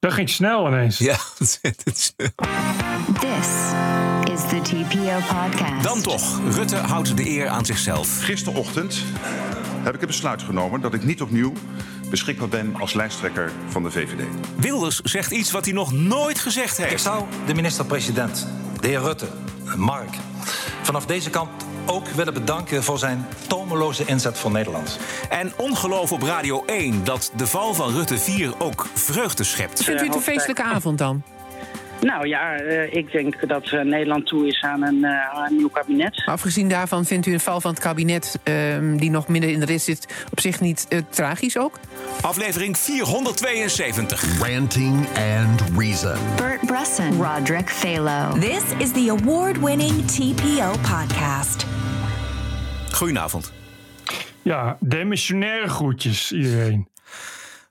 [0.00, 0.98] Dat ging snel ineens.
[0.98, 2.28] Ja, ontzettend snel.
[3.20, 3.48] This
[4.34, 5.82] is the TPO podcast.
[5.82, 8.22] Dan toch, Rutte houdt de eer aan zichzelf.
[8.24, 9.02] Gisterochtend
[9.82, 11.52] heb ik het besluit genomen dat ik niet opnieuw
[12.10, 14.24] beschikbaar ben als lijsttrekker van de VVD.
[14.56, 17.02] Wilders zegt iets wat hij nog nooit gezegd Ik heeft.
[17.02, 18.46] zou de minister-president,
[18.80, 19.26] de heer Rutte,
[19.76, 20.16] Mark,
[20.82, 21.50] vanaf deze kant
[21.88, 24.98] ook willen bedanken voor zijn tomeloze inzet voor Nederland.
[25.28, 29.84] En ongeloof op Radio 1 dat de val van Rutte 4 ook vreugde schept.
[29.84, 31.22] Vindt u het een feestelijke avond dan?
[32.00, 35.56] Nou ja, eh, ik denk dat eh, Nederland toe is aan een, eh, aan een
[35.56, 36.22] nieuw kabinet.
[36.26, 38.38] Maar afgezien daarvan vindt u een val van het kabinet...
[38.42, 41.78] ehm, die nog midden in de rit zit, op zich niet eh, tragisch ook?
[42.20, 44.24] Aflevering 472.
[44.40, 45.06] Ranting
[45.38, 46.16] and Reason.
[46.36, 48.38] Bert Bresson, Roderick Phalo.
[48.38, 51.77] This is the award winning TPO podcast.
[52.98, 53.52] Goedenavond.
[54.42, 56.88] Ja, demissionaire groetjes iedereen.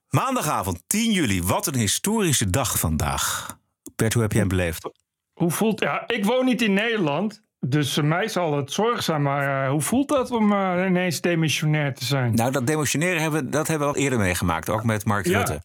[0.10, 1.44] Maandagavond 10 juli.
[1.44, 3.58] Wat een historische dag vandaag.
[3.96, 4.90] Bert, hoe heb jij hem beleefd?
[5.34, 5.80] Hoe voelt...
[5.80, 9.22] Ja, ik woon niet in Nederland, dus voor mij zal het zorg zijn.
[9.22, 12.34] Maar eh, hoe voelt dat om eh, ineens demissionair te zijn?
[12.36, 14.70] Nou, dat demotioneren hebben, we- dat hebben we al eerder meegemaakt.
[14.70, 15.38] Ook met Mark Ja.
[15.38, 15.62] Rutte.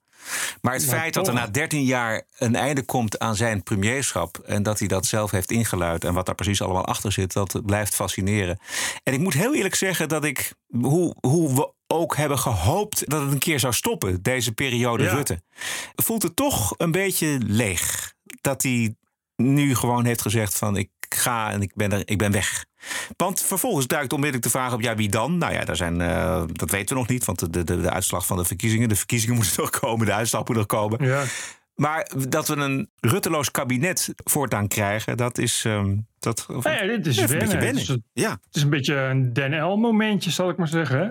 [0.61, 4.39] Maar het Maar feit dat er na 13 jaar een einde komt aan zijn premierschap.
[4.39, 6.05] en dat hij dat zelf heeft ingeluid.
[6.05, 8.59] en wat daar precies allemaal achter zit, dat blijft fascineren.
[9.03, 10.53] En ik moet heel eerlijk zeggen dat ik.
[10.81, 15.13] hoe, hoe we ook hebben gehoopt dat het een keer zou stoppen, deze periode Ja.
[15.13, 15.43] Rutte.
[15.95, 18.13] voelt het toch een beetje leeg.
[18.41, 18.95] Dat hij
[19.37, 22.65] nu gewoon heeft gezegd: van ik ga en ik ben, er, ik ben weg.
[23.17, 25.39] Want vervolgens duikt onmiddellijk de vraag op: ja, wie dan?
[25.39, 28.27] Nou ja, daar zijn, eh, dat weten we nog niet, want de, de, de uitslag
[28.27, 31.07] van de verkiezingen, de verkiezingen moeten nog komen, de uitslag moet nog komen.
[31.07, 31.23] Ja.
[31.75, 35.65] Maar dat we een rutteloos kabinet voortaan krijgen, dat is.
[35.65, 37.57] ehm, dat, Nou ja, dit is een beetje.
[37.57, 40.69] Het is, een- Ja, het is een beetje een Den L momentje, zal ik maar
[40.69, 40.99] zeggen.
[40.99, 41.09] Hè?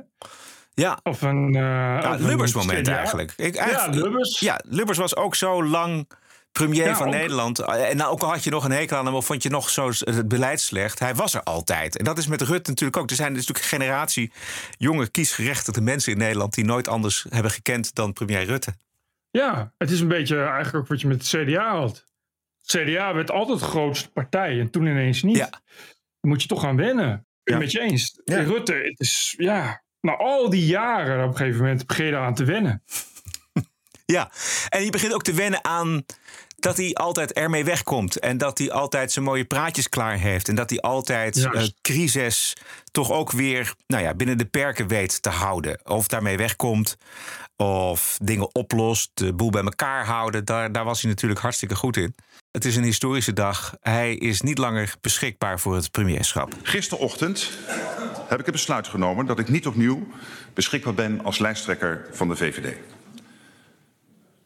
[0.73, 0.99] ja.
[1.03, 1.55] Of een...
[1.55, 3.33] eh Ja, of een Lubbers moment eigenlijk.
[3.37, 4.39] Ik, Ja, eigenlijk- Lubbers.
[4.39, 6.09] Ja, Lubbers was ook zo lang
[6.51, 7.59] premier Ja, van ook- Nederland.
[7.59, 9.69] En nou, ook al had je nog een hekel aan hem of vond je nog
[9.69, 11.97] zo het beleid slecht, hij was er altijd.
[11.97, 13.09] En dat is met Rutte natuurlijk ook.
[13.09, 14.31] Er zijn is natuurlijk een generatie
[14.77, 18.73] jonge kiesgerechtigde mensen in Nederland die nooit anders hebben gekend dan premier Rutte.
[19.31, 22.05] Ja, het is een beetje eigenlijk ook wat je met het CDA had.
[22.61, 25.37] Het CDA werd altijd de grootste partij en toen ineens niet.
[25.37, 25.49] Ja.
[25.49, 27.25] Dan moet je toch gaan wennen.
[27.43, 27.57] Ja.
[27.57, 28.19] met je eens?
[28.25, 28.41] Ja.
[28.43, 32.35] Rutte, het is ja, na al die jaren op een gegeven moment begin je eraan
[32.35, 32.83] te wennen.
[34.05, 34.31] Ja,
[34.69, 36.05] en je begint ook te wennen aan
[36.61, 38.19] dat hij altijd ermee wegkomt.
[38.19, 40.47] En dat hij altijd zijn mooie praatjes klaar heeft.
[40.47, 42.55] En dat hij altijd eh, crisis
[42.91, 45.79] toch ook weer nou ja, binnen de perken weet te houden.
[45.83, 46.97] Of daarmee wegkomt.
[47.55, 49.11] Of dingen oplost.
[49.13, 50.45] De boel bij elkaar houden.
[50.45, 52.15] Daar, daar was hij natuurlijk hartstikke goed in.
[52.51, 53.75] Het is een historische dag.
[53.81, 56.53] Hij is niet langer beschikbaar voor het premierschap.
[56.63, 57.49] Gisterochtend
[58.27, 60.07] heb ik het besluit genomen dat ik niet opnieuw
[60.53, 62.75] beschikbaar ben als lijsttrekker van de VVD.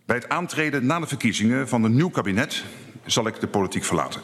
[0.05, 2.63] Bij het aantreden na de verkiezingen van een nieuw kabinet
[3.05, 4.21] zal ik de politiek verlaten.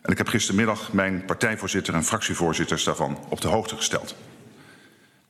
[0.00, 4.16] En ik heb gistermiddag mijn partijvoorzitter en fractievoorzitters daarvan op de hoogte gesteld.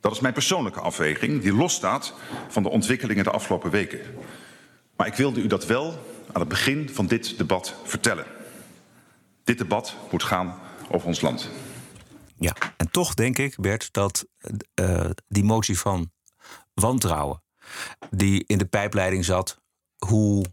[0.00, 2.14] Dat is mijn persoonlijke afweging, die losstaat
[2.48, 4.00] van de ontwikkelingen de afgelopen weken.
[4.96, 5.90] Maar ik wilde u dat wel
[6.32, 8.26] aan het begin van dit debat vertellen.
[9.44, 10.58] Dit debat moet gaan
[10.90, 11.50] over ons land.
[12.38, 14.26] Ja, en toch denk ik, Bert, dat
[14.74, 16.10] eh, die motie van
[16.72, 17.43] wantrouwen
[18.10, 19.60] die in de pijpleiding zat,
[20.06, 20.44] hoe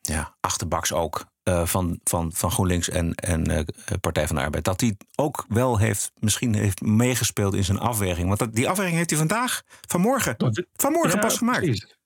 [0.00, 3.64] ja, achterbaks ook eh, van, van, van GroenLinks en, en eh,
[4.00, 8.26] Partij van de Arbeid, dat die ook wel heeft, misschien heeft meegespeeld in zijn afweging.
[8.26, 10.36] Want dat, die afweging heeft hij vandaag, vanmorgen,
[10.72, 11.58] vanmorgen Ja, pas gemaakt.
[11.58, 11.96] precies.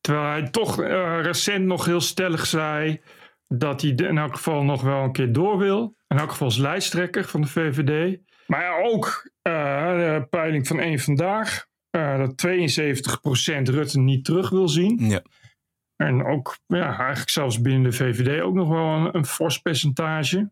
[0.00, 3.00] Terwijl hij toch eh, recent nog heel stellig zei
[3.48, 5.96] dat hij in elk geval nog wel een keer door wil.
[6.08, 8.18] In elk geval als lijsttrekker van de VVD.
[8.46, 11.66] Maar ja, ook de peiling van één vandaag.
[11.94, 15.08] Eh, dat 72% Rutte niet terug wil zien.
[15.08, 15.22] Ja.
[15.96, 20.50] En ook ja, eigenlijk zelfs binnen de VVD ook nog wel een, een fors percentage.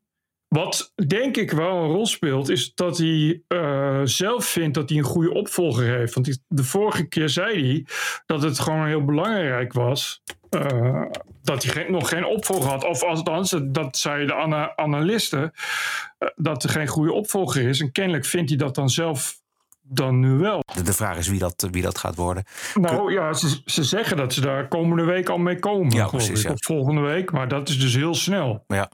[0.48, 4.98] Wat denk ik wel een rol speelt, is dat hij eh, zelf vindt dat hij
[4.98, 6.14] een goede opvolger heeft.
[6.14, 7.86] Want de vorige keer zei hij
[8.26, 11.04] dat het gewoon heel belangrijk was eh,
[11.42, 12.84] dat hij geen, nog geen opvolger had.
[12.84, 15.52] Of althans, dat zeiden de ana- analisten,
[16.34, 17.80] dat er geen goede opvolger is.
[17.80, 19.41] En kennelijk vindt hij dat dan zelf
[19.82, 20.62] dan nu wel.
[20.84, 22.44] De, vraag is wie dat, wie dat gaat worden.
[22.74, 25.90] Nou ja, ze, ze zeggen dat ze daar komende week al mee komen.
[25.92, 26.50] Ja, precies, ja.
[26.50, 28.64] Of volgende week, maar dat is dus heel snel.
[28.66, 28.90] Ja.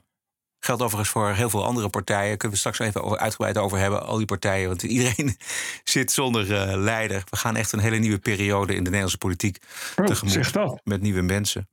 [0.59, 2.37] Geldt overigens voor heel veel andere partijen.
[2.37, 4.05] Kunnen we straks even over- uitgebreid over hebben.
[4.05, 4.67] Al die partijen.
[4.67, 5.37] Want iedereen
[5.83, 7.23] zit zonder eh, leider.
[7.29, 9.57] We gaan echt een hele nieuwe periode in de Nederlandse politiek
[9.95, 10.33] Oh, tegemoet.
[10.33, 10.81] zeg dat.
[10.83, 11.69] Met nieuwe mensen.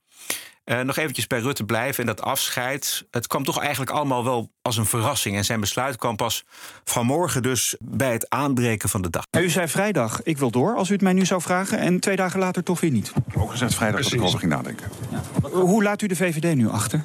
[0.66, 3.06] Uh, nog eventjes bij Rutte blijven en dat afscheid.
[3.10, 5.36] Het kwam toch eigenlijk allemaal wel als een verrassing.
[5.36, 6.44] En zijn besluit kwam pas
[6.84, 9.24] vanmorgen dus bij het aanbreken van de dag.
[9.38, 11.78] U zei vrijdag, ik wil door, als u het mij nu zou vragen.
[11.78, 13.06] En twee dagen later toch weer niet.
[13.08, 14.12] Ik heb ook gezegd vrijdag Precies.
[14.12, 14.90] dat ik over ging nadenken.
[15.10, 15.48] Ja.
[15.48, 17.04] Hoe laat u de VVD nu achter?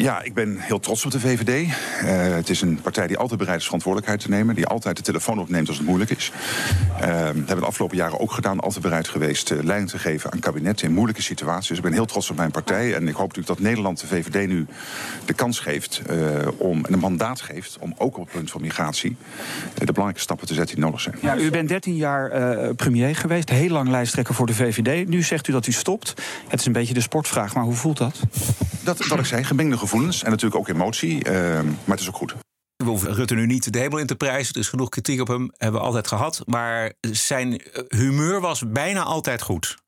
[0.00, 1.48] Ja, ik ben heel trots op de VVD.
[1.48, 4.54] Uh, eh, het is een partij die altijd bereid is verantwoordelijkheid te nemen.
[4.54, 6.32] Die altijd de telefoon opneemt als het moeilijk is.
[6.92, 8.60] Uh, hebben we de afgelopen jaren ook gedaan.
[8.60, 11.68] Altijd bereid geweest uh, leiding te geven aan kabinetten in moeilijke situaties.
[11.68, 12.94] Dus ik ben heel trots op mijn partij.
[12.94, 14.66] En ik hoop natuurlijk dat Nederland de VVD nu
[15.24, 16.02] de kans geeft
[16.56, 19.16] om, en een mandaat geeft om ook op het punt van migratie
[19.74, 21.14] de belangrijke stappen te zetten die nodig zijn.
[21.20, 22.30] Ja, u bent 13 jaar
[22.74, 25.08] premier geweest, heel lang lijsttrekker voor de VVD.
[25.08, 26.14] Nu zegt u dat u stopt.
[26.48, 28.20] Het is een beetje de sportvraag, maar hoe voelt dat?
[28.82, 31.32] Dat, wat ik zei, gemengde gevoelens en natuurlijk ook emotie, uh,
[31.62, 32.34] maar het is ook goed.
[32.76, 34.54] We hoeven Rutte nu niet de hemel in te prijzen.
[34.54, 36.42] Er is genoeg kritiek op hem, hebben we altijd gehad.
[36.46, 39.78] Maar zijn humeur was bijna altijd goed.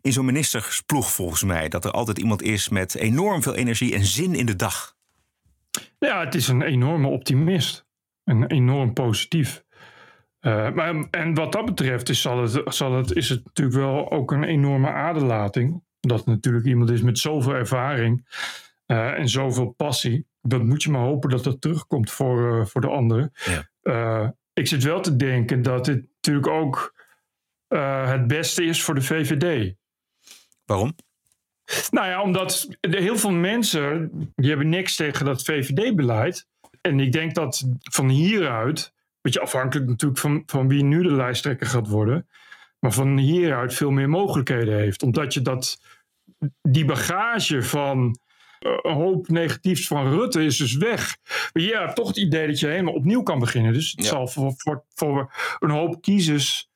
[0.00, 1.68] In zo'n ministersploeg volgens mij.
[1.68, 4.94] Dat er altijd iemand is met enorm veel energie en zin in de dag.
[5.98, 7.84] Ja, het is een enorme optimist.
[8.24, 9.64] Een enorm positief.
[10.40, 14.10] Uh, maar, en wat dat betreft is, zal het, zal het, is het natuurlijk wel
[14.10, 15.82] ook een enorme aderlating.
[16.00, 18.24] Dat natuurlijk iemand is met zoveel ervaring
[18.92, 20.26] uh, en zoveel passie.
[20.40, 23.32] Dan moet je maar hopen dat dat terugkomt voor, uh, voor de anderen.
[23.44, 23.68] Ja.
[23.82, 27.00] Uh, ik zit wel te denken dat dit natuurlijk ook
[28.08, 29.74] het beste is voor de VVD.
[30.64, 30.94] Waarom?
[31.90, 36.48] Nou ja, omdat heel veel mensen die hebben niks tegen dat VVD-beleid.
[36.80, 41.66] En ik denk dat van hieruit, beetje afhankelijk natuurlijk van, van wie nu de lijsttrekker
[41.66, 42.28] gaat worden,
[42.78, 45.02] maar van hieruit veel meer mogelijkheden heeft.
[45.02, 45.80] Omdat je dat,
[46.62, 48.21] die bagage van eh,
[48.62, 51.16] een hoop negatiefs van Rutte is dus weg.
[51.52, 53.72] Maar je hebt toch het idee dat je helemaal opnieuw kan beginnen.
[53.72, 56.70] Dus het zal voor, voor, voor een hoop kiezers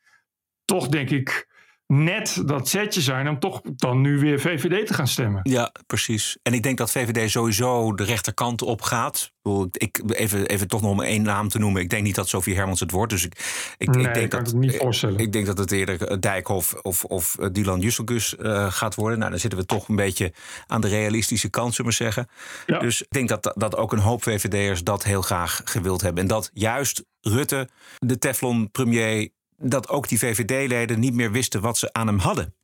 [0.65, 1.49] toch, denk ik,
[1.87, 5.41] net dat setje zijn om toch dan nu weer VVD te gaan stemmen.
[5.43, 6.37] Ja, precies.
[6.43, 9.35] En ik denk dat VVD sowieso de rechterkant op gaat.
[9.71, 11.83] Ik, even, even toch nog om één naam te noemen.
[11.83, 13.13] Ik denk niet dat Sofie Hermans het wordt.
[13.13, 13.35] Dus ik,
[13.79, 15.19] ik, nee, ik denk kan dat, ik niet voorstellen.
[15.19, 19.19] Ik denk dat het eerder Dijkhoff of, of Dylan Jusselgus uh, gaat worden.
[19.19, 20.33] Nou, dan zitten we toch een beetje
[20.67, 22.29] aan de realistische kant, zullen we zeggen.
[22.67, 22.79] Ja.
[22.79, 26.23] Dus ik denk dat, dat ook een hoop VVD'ers dat heel graag gewild hebben.
[26.23, 27.69] En dat juist Rutte,
[27.99, 32.55] de Teflon-premier, dat ook die VVD-leden niet meer wisten wat ze aan hem hadden.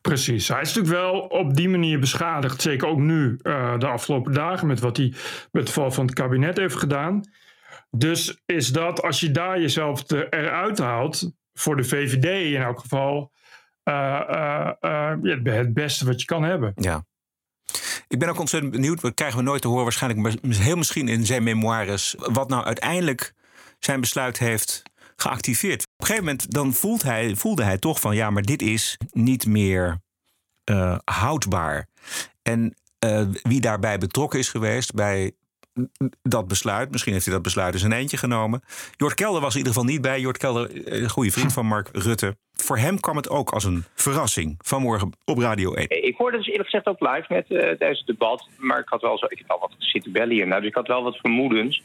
[0.00, 0.48] Precies.
[0.48, 2.62] Hij is natuurlijk wel op die manier beschadigd.
[2.62, 5.14] Zeker ook nu, uh, de afgelopen dagen, met wat hij
[5.52, 7.22] met het val van het kabinet heeft gedaan.
[7.90, 12.80] Dus is dat, als je daar jezelf te, eruit haalt, voor de VVD in elk
[12.80, 13.32] geval,
[13.84, 15.12] uh, uh,
[15.44, 16.72] het beste wat je kan hebben.
[16.74, 17.04] Ja.
[18.08, 21.26] Ik ben ook ontzettend benieuwd, we krijgen we nooit te horen, waarschijnlijk heel misschien in
[21.26, 23.32] zijn memoires, wat nou uiteindelijk
[23.78, 24.82] zijn besluit heeft
[25.16, 25.88] geactiveerd.
[26.00, 28.98] Op een gegeven moment dan voelt hij, voelde hij toch van ja, maar dit is
[29.10, 30.00] niet meer
[30.70, 31.86] uh, houdbaar.
[32.42, 32.74] En
[33.04, 35.32] uh, wie daarbij betrokken is geweest bij
[36.22, 38.62] dat besluit, misschien heeft hij dat besluit eens een eentje genomen.
[38.96, 40.20] Jort Kelder was in ieder geval niet bij.
[40.20, 42.36] Jort Kelder, een goede vriend van Mark Rutte.
[42.52, 46.04] Voor hem kwam het ook als een verrassing vanmorgen op Radio 1.
[46.04, 48.48] Ik hoorde dus eerlijk gezegd ook live met uh, tijdens het debat.
[48.56, 50.46] Maar ik had wel zo, ik heb al wat zitten bellen hier.
[50.46, 51.82] Nou, dus ik had wel wat vermoedens.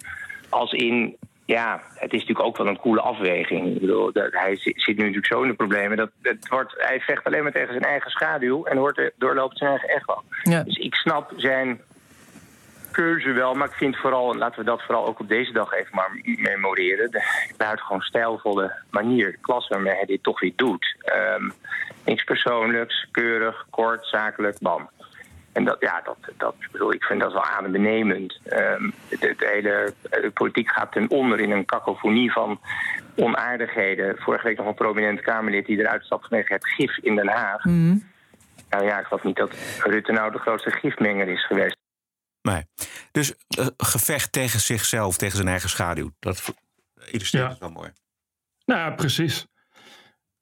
[0.50, 3.75] Als in, ja, het is natuurlijk ook wel een coole afweging.
[3.75, 5.97] Ik bedoel, dat, hij zit nu natuurlijk zo in de problemen.
[5.97, 9.69] Dat, het wordt, hij vecht alleen maar tegen zijn eigen schaduw en hoort, doorloopt zijn
[9.69, 10.24] eigen echo.
[10.44, 10.63] Ja.
[10.63, 11.81] Dus ik snap zijn
[12.92, 15.95] keuze wel, maar ik vind vooral, laten we dat vooral ook op deze dag even
[15.95, 17.12] maar memoreren.
[17.12, 20.95] De buitengewoon stijlvolle manier, klas waarmee hij dit toch weer doet.
[21.39, 21.53] Um,
[22.06, 24.89] niks persoonlijks, keurig, kort, zakelijk, bam.
[25.55, 28.39] En dat, ja, dat, dat bedoel, ik vind dat wel adembenemend.
[28.45, 32.59] Um, de, de, hele de politiek gaat ten onder in een kakofonie van
[33.15, 34.17] onaardigheden.
[34.17, 37.63] Vorige week nog een prominent Kamerlid die eruit stapt vanwege het gif in Den Haag.
[37.63, 38.03] Mm.
[38.69, 41.77] Nou ja, ik geloof niet dat Rutte nou de grootste gifmenger is geweest.
[42.41, 42.65] Nee.
[43.12, 46.12] Dus uh, gevecht tegen zichzelf, tegen zijn eigen schaduw.
[46.19, 46.53] Dat
[47.12, 47.50] illustreert ja.
[47.50, 47.91] het wel mooi.
[48.65, 49.47] Nou ja, precies.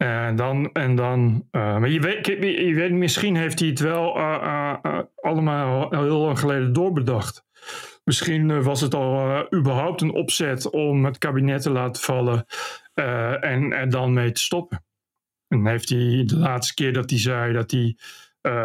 [0.03, 4.17] En dan, en dan uh, maar je weet, je weet, misschien heeft hij het wel
[4.17, 4.74] uh,
[5.15, 7.45] allemaal heel lang geleden doorbedacht.
[8.03, 12.45] Misschien was het al überhaupt een opzet om het kabinet te laten vallen
[13.41, 14.86] en er dan mee te stoppen.
[15.48, 17.98] En heeft hij de laatste keer dat hij zei dat hij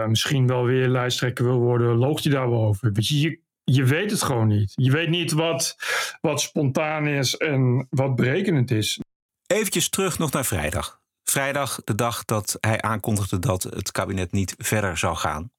[0.07, 2.90] misschien wel weer lijsttrekker wil worden, loog hij daar wel over.
[2.95, 4.73] Je, je, je weet het gewoon niet.
[4.75, 5.76] Je weet niet wat,
[6.21, 9.00] wat spontaan is en wat berekenend is.
[9.47, 11.00] Eventjes terug nog naar vrijdag.
[11.31, 15.51] Vrijdag, de dag dat hij aankondigde dat het kabinet niet verder zou gaan.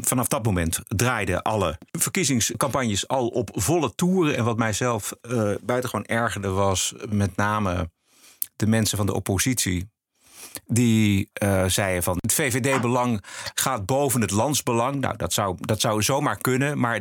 [0.00, 4.36] Vanaf dat moment draaiden alle verkiezingscampagnes al op volle toeren.
[4.36, 7.90] En wat mijzelf uh, buitengewoon ergerde was met name
[8.56, 9.92] de mensen van de oppositie.
[10.66, 13.24] Die uh, zeiden van het VVD-belang
[13.54, 15.00] gaat boven het landsbelang.
[15.00, 16.78] Nou, dat zou, dat zou zomaar kunnen.
[16.78, 17.00] Maar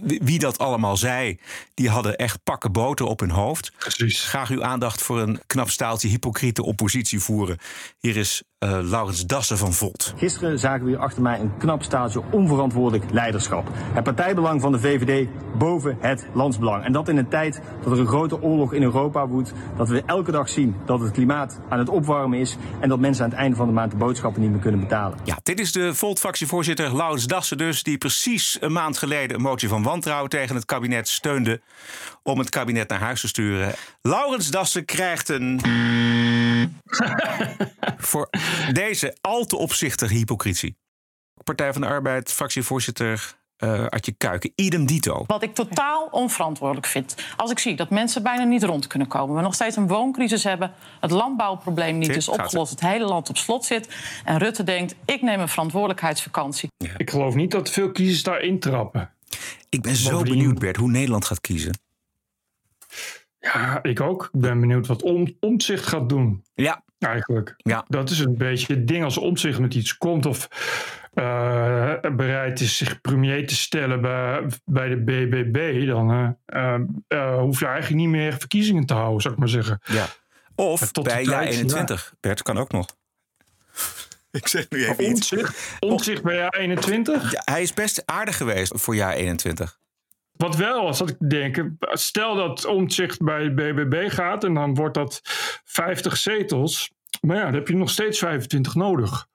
[0.00, 1.38] wie dat allemaal zei,
[1.74, 3.72] die hadden echt pakken boter op hun hoofd.
[3.78, 4.24] Precies.
[4.24, 7.58] Graag uw aandacht voor een knap staaltje hypocriete oppositie voeren.
[7.98, 10.14] Hier is uh, Laurens Dassen van Volt.
[10.16, 13.68] Gisteren zagen we hier achter mij een knap staaltje onverantwoordelijk leiderschap.
[13.74, 16.84] Het partijbelang van de VVD boven het landsbelang.
[16.84, 19.52] En dat in een tijd dat er een grote oorlog in Europa woedt.
[19.76, 22.56] Dat we elke dag zien dat het klimaat aan het opwarmen is.
[22.80, 25.18] En dat mensen aan het einde van de maand de boodschappen niet meer kunnen betalen.
[25.24, 27.82] Ja, dit is de Volt-fractievoorzitter Laurens Dassen dus.
[27.82, 31.60] Die precies een maand geleden een motie van wantrouwen tegen het kabinet steunde.
[32.22, 33.74] Om het kabinet naar huis te sturen.
[34.02, 35.60] Laurens Dassen krijgt een.
[38.10, 38.28] voor
[38.72, 40.76] deze al te opzichtige hypocrisie.
[41.44, 45.24] Partij van de Arbeid, fractievoorzitter uh, Adje Kuiken, idem dito.
[45.26, 47.14] Wat ik totaal onverantwoordelijk vind.
[47.36, 49.36] Als ik zie dat mensen bijna niet rond kunnen komen...
[49.36, 50.72] we nog steeds een wooncrisis hebben...
[51.00, 52.70] het landbouwprobleem niet is opgelost...
[52.70, 53.88] het hele land op slot zit...
[54.24, 56.68] en Rutte denkt, ik neem een verantwoordelijkheidsvakantie.
[56.76, 56.90] Ja.
[56.96, 59.10] Ik geloof niet dat veel kiezers daarin trappen.
[59.68, 61.78] Ik ben zo benieuwd, Bert, hoe Nederland gaat kiezen.
[63.40, 64.30] Ja, ik ook.
[64.32, 66.44] Ik ben benieuwd wat om, Omtzigt gaat doen.
[66.54, 66.82] Ja.
[66.98, 67.54] Eigenlijk.
[67.56, 67.84] Ja.
[67.88, 70.26] Dat is een beetje het ding als Omtzigt met iets komt...
[70.26, 70.48] of
[71.14, 76.74] uh, bereid is zich premier te stellen bij, bij de BBB, dan uh,
[77.08, 79.80] uh, hoef je eigenlijk niet meer verkiezingen te houden, zou ik maar zeggen.
[79.84, 80.06] Ja.
[80.54, 82.08] Of tot bij jaar 21.
[82.10, 82.16] Ja.
[82.20, 82.86] Bert kan ook nog.
[84.30, 87.32] Ik zeg nu even Omtzigt, Omtzigt bij jaar 21?
[87.32, 89.78] Ja, hij is best aardig geweest voor jaar 21.
[90.40, 94.94] Wat wel was, dat ik denken, stel dat Omtzigt bij BBB gaat en dan wordt
[94.94, 95.20] dat
[95.64, 96.90] 50 zetels.
[97.20, 99.26] Maar ja, dan heb je nog steeds 25 nodig.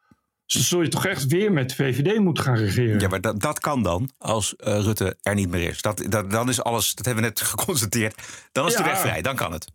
[0.46, 3.00] Dus dan zul je toch echt weer met de VVD moeten gaan regeren.
[3.00, 5.82] Ja, maar dat, dat kan dan als uh, Rutte er niet meer is.
[5.82, 8.22] Dat, dat, dan is alles, dat hebben we net geconstateerd.
[8.52, 9.72] Dan is ja, de weg vrij, dan kan het.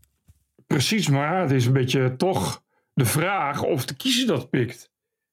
[0.66, 2.62] Precies, maar het is een beetje toch
[2.94, 4.90] de vraag of de kiezer dat pikt.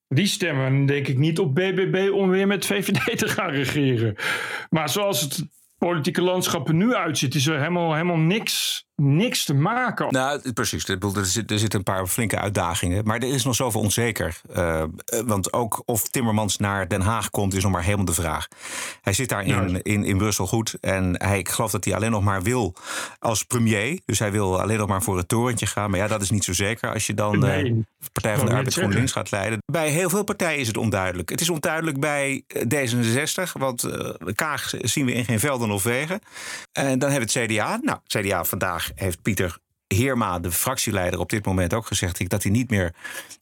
[0.08, 4.16] Die stemmen denk ik niet op BBB om weer met VVD te gaan regeren.
[4.70, 9.54] Maar zoals het politieke landschap er nu uitziet, is er helemaal, helemaal niks, niks te
[9.54, 10.08] maken.
[10.12, 10.88] Nou, precies.
[10.88, 13.06] Er zitten zit een paar flinke uitdagingen.
[13.06, 14.42] Maar er is nog zoveel onzeker.
[14.56, 14.84] Uh,
[15.25, 18.48] want ook of Timmermans naar Den Haag komt, is nog maar helemaal de vraag.
[19.01, 20.77] Hij zit daar in, in, in Brussel goed.
[20.82, 22.74] En hij, ik geloof dat hij alleen nog maar wil
[23.20, 24.00] als premier.
[24.06, 25.89] Dus hij wil alleen nog maar voor het torentje gaan.
[25.89, 27.63] Maar ja, dat is niet zo zeker als je dan nee.
[27.63, 29.60] de Partij van de Arbeid GroenLinks gaat leiden.
[29.66, 31.30] Bij heel veel partijen is het onduidelijk.
[31.30, 33.51] Het is onduidelijk bij D66.
[33.54, 36.20] Want uh, Kaag zien we in geen velden of wegen.
[36.72, 37.80] En dan hebben we het CDA.
[37.82, 42.44] Nou, het CDA vandaag heeft Pieter Heerma, de fractieleider, op dit moment ook gezegd dat
[42.44, 42.94] hij niet meer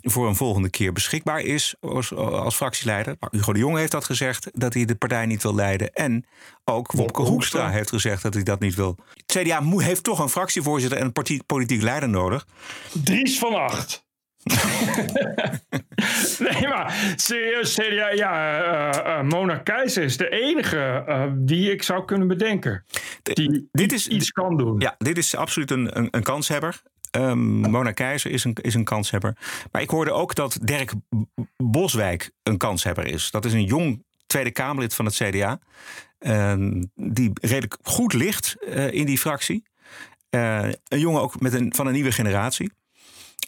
[0.02, 3.16] voor een volgende keer beschikbaar is als, als fractieleider.
[3.20, 5.94] Maar Hugo de Jonge heeft dat gezegd, dat hij de partij niet wil leiden.
[5.94, 6.26] En
[6.64, 8.98] ook Wopke Hoekstra heeft gezegd dat hij dat niet wil.
[9.14, 12.48] Het CDA heeft toch een fractievoorzitter en een politiek leider nodig.
[13.04, 14.05] Dries van Acht.
[16.40, 21.84] nee, maar serieus, CDA, ja, uh, uh, Mona Keizer is de enige uh, die ik
[21.84, 22.86] zou kunnen bedenken.
[23.24, 24.80] Die dit is, iets kan doen.
[24.80, 26.82] Ja, dit is absoluut een, een, een kanshebber.
[27.12, 29.38] Um, Mona Keizer is een, is een kanshebber.
[29.72, 30.94] Maar ik hoorde ook dat Dirk
[31.58, 33.32] Boswijk een kanshebber is.
[33.32, 35.60] Dat is een jong Tweede Kamerlid van het CDA.
[36.96, 38.56] die redelijk goed ligt
[38.90, 39.64] in die fractie.
[40.30, 42.72] een jongen ook met een, van een nieuwe generatie.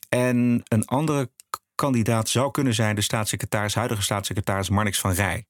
[0.09, 1.31] En een andere
[1.75, 5.45] kandidaat zou kunnen zijn de staatssecretaris, huidige staatssecretaris Marnix van Rij.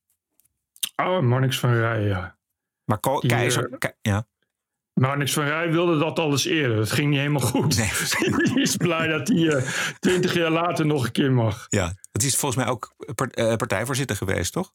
[0.96, 2.38] Oh, Marnix van Rij, ja.
[2.86, 4.28] Maar Ko Die, Keizer, uh, ja.
[4.94, 6.78] Marnix van Rij wilde dat alles eerder.
[6.78, 7.78] Dat ging niet helemaal goed.
[7.78, 7.88] Nee.
[8.54, 11.66] hij is blij dat hij uh, twintig jaar later nog een keer mag.
[11.70, 12.96] Ja, het is volgens mij ook
[13.58, 14.74] partijvoorzitter geweest, toch?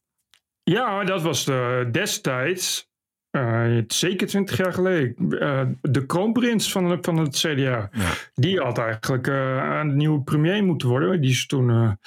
[0.63, 2.91] Ja, dat was de, destijds
[3.35, 5.15] uh, zeker twintig jaar geleden.
[5.29, 7.89] Uh, de kroonprins van, van het CDA.
[7.91, 8.11] Ja.
[8.33, 11.21] Die had eigenlijk uh, een nieuwe premier moeten worden.
[11.21, 11.97] Die is toen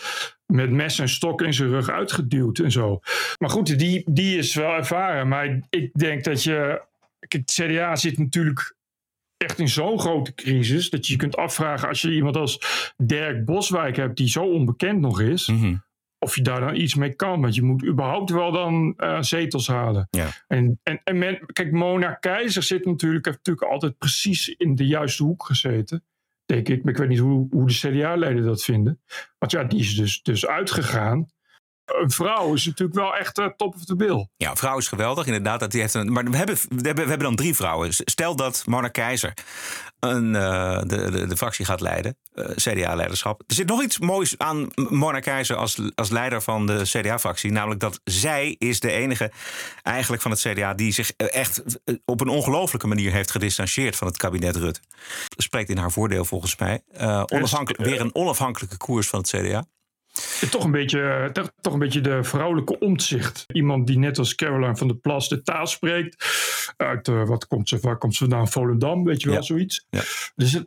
[0.47, 3.01] met mes en stok in zijn rug uitgeduwd en zo.
[3.39, 5.29] Maar goed, die, die is wel ervaren.
[5.29, 6.85] Maar ik denk dat je.
[7.19, 8.75] Kijk, het CDA zit natuurlijk
[9.37, 10.91] echt in zo'n grote crisis.
[10.91, 12.59] Dat je je kunt afvragen als je iemand als
[12.97, 15.47] Dirk Boswijk hebt, die zo onbekend nog is.
[15.47, 15.86] Mm -hmm
[16.27, 17.41] of je daar dan iets mee kan.
[17.41, 20.09] Want je moet überhaupt wel dan uh, zetels halen.
[20.11, 20.29] Ja.
[20.49, 24.87] En, en, en men, kijk, Mona Keizer zit natuurlijk, heeft natuurlijk altijd precies in de
[24.87, 26.05] juiste hoek gezeten.
[26.47, 26.85] Denk ik.
[26.85, 29.01] Maar ik weet niet hoe, hoe de CDA-leden dat vinden.
[29.39, 31.27] Want ja, die is dus, dus uitgegaan.
[31.87, 34.29] Een vrouw is natuurlijk wel echt uh, top of the bill.
[34.37, 35.61] Ja, een vrouw is geweldig, inderdaad.
[35.61, 37.93] Dat die heeft een, maar we hebben, we, hebben, we hebben dan drie vrouwen.
[37.93, 39.33] Stel dat Mona Keizer
[40.01, 43.43] een, uh, de, de, de, fractie gaat leiden, uh, CDA-leiderschap.
[43.47, 47.53] Er zit nog iets moois aan Mona Keizer als, als leider van de CDA-fractie.
[47.53, 49.31] Namelijk dat zij is de enige
[49.83, 50.75] eigenlijk van het CDA...
[50.75, 51.63] die zich echt
[52.05, 54.81] op een ongelofelijke manier heeft gedistanceerd van het kabinet Rutte.
[55.29, 56.83] Dat spreekt in haar voordeel volgens mij.
[57.27, 59.65] onafhankelijk, weer een onafhankelijke koers van het CDA.
[60.51, 61.31] Toch een, beetje,
[61.61, 63.45] toch een beetje de vrouwelijke omzicht.
[63.53, 66.27] Iemand die net als Caroline van der Plas de taal spreekt.
[66.77, 68.49] Uit, uh, wat komt ze, waar komt ze vandaan?
[68.49, 69.87] Volendam, weet je wel, zoiets.
[69.91, 70.01] Ja.
[70.35, 70.63] Dus,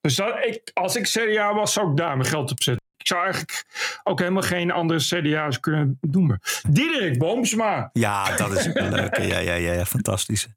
[0.00, 2.84] dus dat, ik, als ik CDA was, zou ik daar mijn geld op zetten.
[2.96, 3.64] Ik zou eigenlijk
[4.04, 6.38] ook helemaal geen andere CDA's kunnen doen.
[6.68, 7.90] Diederik Boomsma.
[7.92, 9.22] Ja, dat is een leuke.
[9.22, 10.48] Ja, ja, ja, ja, fantastische.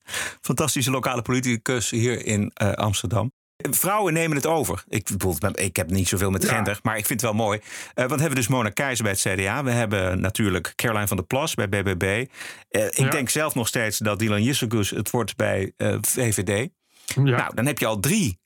[0.41, 3.31] Fantastische lokale politicus hier in uh, Amsterdam.
[3.69, 4.83] Vrouwen nemen het over.
[4.87, 5.09] Ik,
[5.53, 7.59] ik heb niet zoveel met gender, maar ik vind het wel mooi.
[7.59, 7.63] Uh,
[7.95, 9.63] want we hebben dus Mona Keizer bij het CDA.
[9.63, 12.03] We hebben natuurlijk Caroline van der Plas bij BBB.
[12.03, 13.09] Uh, ik ja.
[13.09, 16.69] denk zelf nog steeds dat Dylan Jisselgus het wordt bij uh, VVD.
[17.05, 17.21] Ja.
[17.21, 18.39] Nou, dan heb je al drie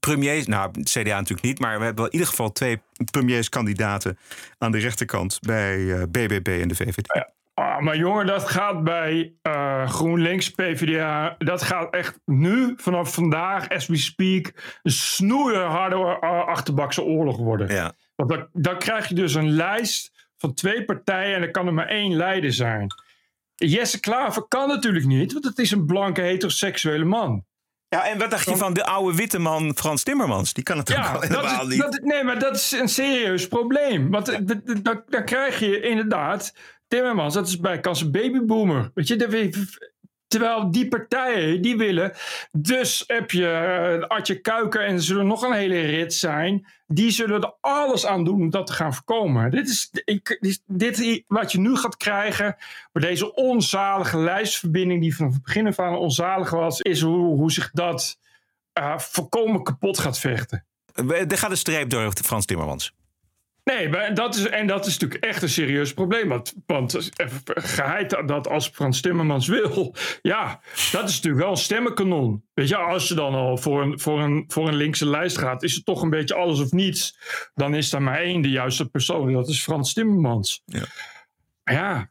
[0.00, 0.46] premiers.
[0.46, 4.18] Nou, CDA natuurlijk niet, maar we hebben in ieder geval twee premierskandidaten
[4.58, 7.14] aan de rechterkant bij BBB en de VVD.
[7.14, 7.36] Ja.
[7.78, 13.68] Ah, maar jongen, dat gaat bij uh, GroenLinks, PvdA, dat gaat echt nu, vanaf vandaag,
[13.68, 17.74] as we speak, een snoeiharde uh, achterbakse oorlog worden.
[17.74, 17.92] Ja.
[18.16, 21.74] Want dan, dan krijg je dus een lijst van twee partijen en er kan er
[21.74, 22.86] maar één leider zijn.
[23.54, 27.44] Jesse Klaver kan natuurlijk niet, want het is een blanke heteroseksuele man.
[27.88, 30.52] Ja, en wat dacht je van de oude witte man Frans Timmermans?
[30.52, 31.80] Die kan het ja, ook helemaal is, niet.
[31.80, 34.10] Dat, nee, maar dat is een serieus probleem.
[34.10, 34.38] Want
[34.84, 36.54] dan krijg je inderdaad
[36.88, 38.90] Timmermans, dat is bij kans babyboomer.
[38.94, 39.16] Weet je,
[40.28, 42.12] terwijl die partijen, die willen.
[42.52, 46.66] Dus heb je uh, Adje Kuiken en er zullen nog een hele rit zijn.
[46.86, 49.50] Die zullen er alles aan doen om dat te gaan voorkomen.
[49.50, 52.56] Dit is ik, dit, wat je nu gaat krijgen.
[52.92, 57.52] Maar deze onzalige lijstverbinding, die van het begin af aan onzalig was, is hoe, hoe
[57.52, 58.18] zich dat
[58.78, 60.66] uh, voorkomen kapot gaat vechten.
[61.08, 62.92] Er gaat een streep door Frans Timmermans.
[63.74, 66.28] Nee, maar dat is, en dat is natuurlijk echt een serieus probleem.
[66.28, 67.10] Want, want
[67.54, 70.60] geheid dat als Frans Timmermans wil, ja,
[70.92, 72.44] dat is natuurlijk wel een stemmenkanon.
[72.54, 75.62] Weet je, als je dan al voor een, voor, een, voor een linkse lijst gaat,
[75.62, 77.18] is het toch een beetje alles of niets.
[77.54, 80.62] Dan is er maar één de juiste persoon, dat is Frans Timmermans.
[80.64, 80.84] Ja.
[81.64, 82.10] ja.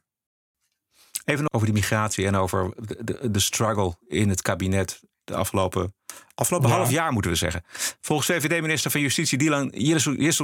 [1.24, 5.94] Even over die migratie en over de, de, de struggle in het kabinet de afgelopen,
[6.34, 6.74] afgelopen ja.
[6.74, 7.62] half jaar, moeten we zeggen.
[8.00, 9.70] Volgens VVD-minister van Justitie Dylan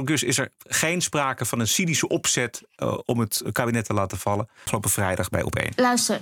[0.05, 4.17] Gus is er geen sprake van een cynische opzet uh, om het kabinet te laten
[4.17, 4.49] vallen.
[4.63, 5.75] Afgelopen vrijdag bij Op1.
[5.75, 6.21] Luister,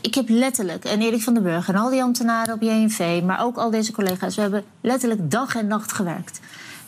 [0.00, 3.44] ik heb letterlijk, en Erik van den Burg en al die ambtenaren op JNV, maar
[3.44, 6.40] ook al deze collega's, we hebben letterlijk dag en nacht gewerkt.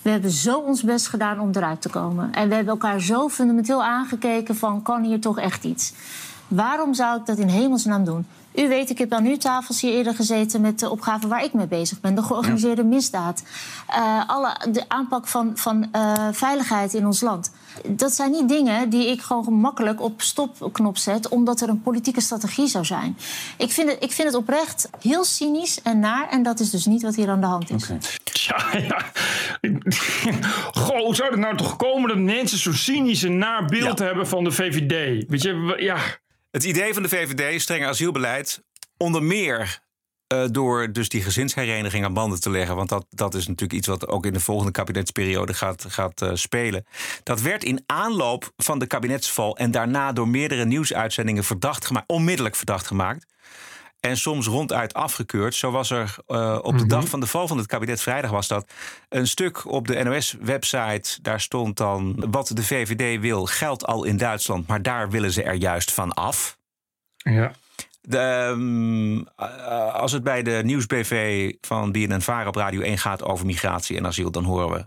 [0.03, 2.33] We hebben zo ons best gedaan om eruit te komen.
[2.33, 5.93] En we hebben elkaar zo fundamenteel aangekeken van, kan hier toch echt iets?
[6.49, 8.27] Waarom zou ik dat in hemelsnaam doen?
[8.59, 11.53] U weet, ik heb aan uw tafels hier eerder gezeten met de opgave waar ik
[11.53, 12.15] mee bezig ben.
[12.15, 13.43] De georganiseerde misdaad.
[13.91, 17.53] Uh, alle, de aanpak van, van uh, veiligheid in ons land.
[17.87, 21.29] Dat zijn niet dingen die ik gewoon gemakkelijk op stopknop zet...
[21.29, 23.17] omdat er een politieke strategie zou zijn.
[23.57, 26.29] Ik vind het, ik vind het oprecht heel cynisch en naar.
[26.29, 27.85] En dat is dus niet wat hier aan de hand is.
[27.85, 27.99] Okay.
[28.33, 29.03] Ja, ja.
[30.73, 34.05] Goh, hoe zou het nou toch komen dat mensen zo cynisch en naar beeld ja.
[34.05, 35.25] hebben van de VVD?
[35.29, 35.97] Weet je, ja...
[36.51, 38.63] Het idee van de VVD, streng asielbeleid,
[38.97, 39.81] onder meer
[40.33, 42.77] uh, door dus die gezinshereniging aan banden te leggen.
[42.77, 46.31] Want dat, dat is natuurlijk iets wat ook in de volgende kabinetsperiode gaat, gaat uh,
[46.35, 46.87] spelen.
[47.23, 52.57] Dat werd in aanloop van de kabinetsval en daarna door meerdere nieuwsuitzendingen verdacht gemaakt, onmiddellijk
[52.57, 53.27] verdacht gemaakt.
[54.01, 55.55] En soms ronduit afgekeurd.
[55.55, 58.49] Zo was er uh, op de dag van de val van het kabinet, vrijdag was
[58.49, 58.73] dat,
[59.09, 61.23] een stuk op de NOS-website.
[61.23, 65.43] Daar stond dan wat de VVD wil, geldt al in Duitsland, maar daar willen ze
[65.43, 66.59] er juist van af.
[67.17, 67.53] Ja.
[68.01, 69.29] De, um,
[69.93, 74.31] als het bij de nieuwsbv van BNN-Vara op Radio 1 gaat over migratie en asiel,
[74.31, 74.87] dan horen we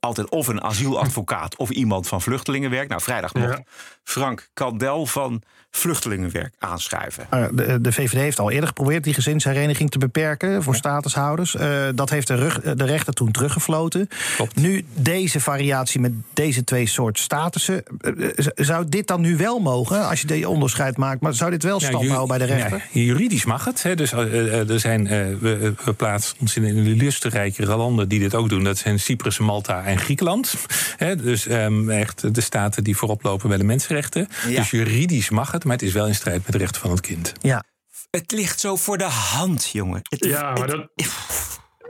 [0.00, 2.88] altijd of een asieladvocaat of iemand van vluchtelingenwerk.
[2.88, 3.62] Nou, vrijdag mocht ja.
[4.02, 5.42] Frank Kandel van
[5.74, 7.26] vluchtelingenwerk aanschuiven.
[7.34, 10.78] Uh, de, de, VVD heeft al eerder geprobeerd die gezinshereniging te beperken voor ja.
[10.78, 11.54] statushouders.
[11.54, 14.08] Uh, dat heeft de, rug, de rechter toen teruggefloten.
[14.36, 14.56] Klopt.
[14.56, 17.82] Nu deze variatie met deze twee soort statussen.
[18.00, 21.20] Uh, zou dit dan nu wel mogen, als je die onderscheid maakt?
[21.20, 22.88] Maar zou dit wel stand ja, houden bij de rechter?
[22.92, 23.82] Ja, juridisch mag het.
[23.82, 23.94] Hè.
[23.94, 28.64] Dus er zijn, we, we plaatsen ons in de lusterrijkere landen die dit ook doen.
[28.64, 30.54] Dat zijn Cyprus, Malta en Griekenland.
[30.96, 31.16] Hè.
[31.16, 34.28] Dus um, echt de staten die voorop lopen bij de mensenrechten.
[34.46, 35.64] Dus juridisch mag het.
[35.64, 37.32] Maar het is wel in strijd met de rechten van het kind.
[37.40, 37.64] Ja.
[38.10, 40.00] Het ligt zo voor de hand, jongen.
[40.02, 40.88] Het, ja, maar dat,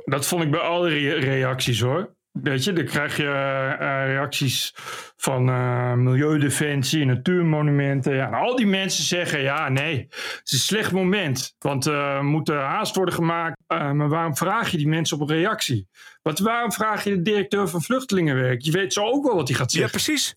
[0.05, 2.16] dat vond ik bij alle re reacties hoor.
[2.33, 4.75] Weet je, dan krijg je uh, reacties
[5.16, 8.14] van uh, Milieudefensie, Natuurmonumenten.
[8.14, 11.55] Ja, en al die mensen zeggen: ja, nee, het is een slecht moment.
[11.59, 13.57] Want er uh, moet haast worden gemaakt.
[13.68, 15.88] maar waarom vraag je die mensen op een reactie?
[16.23, 18.62] Wat, waarom vraag je de directeur van Vluchtelingenwerk?
[18.62, 19.90] Je weet zo ook wel wat hij gaat zeggen.
[19.90, 20.35] Ja, precies.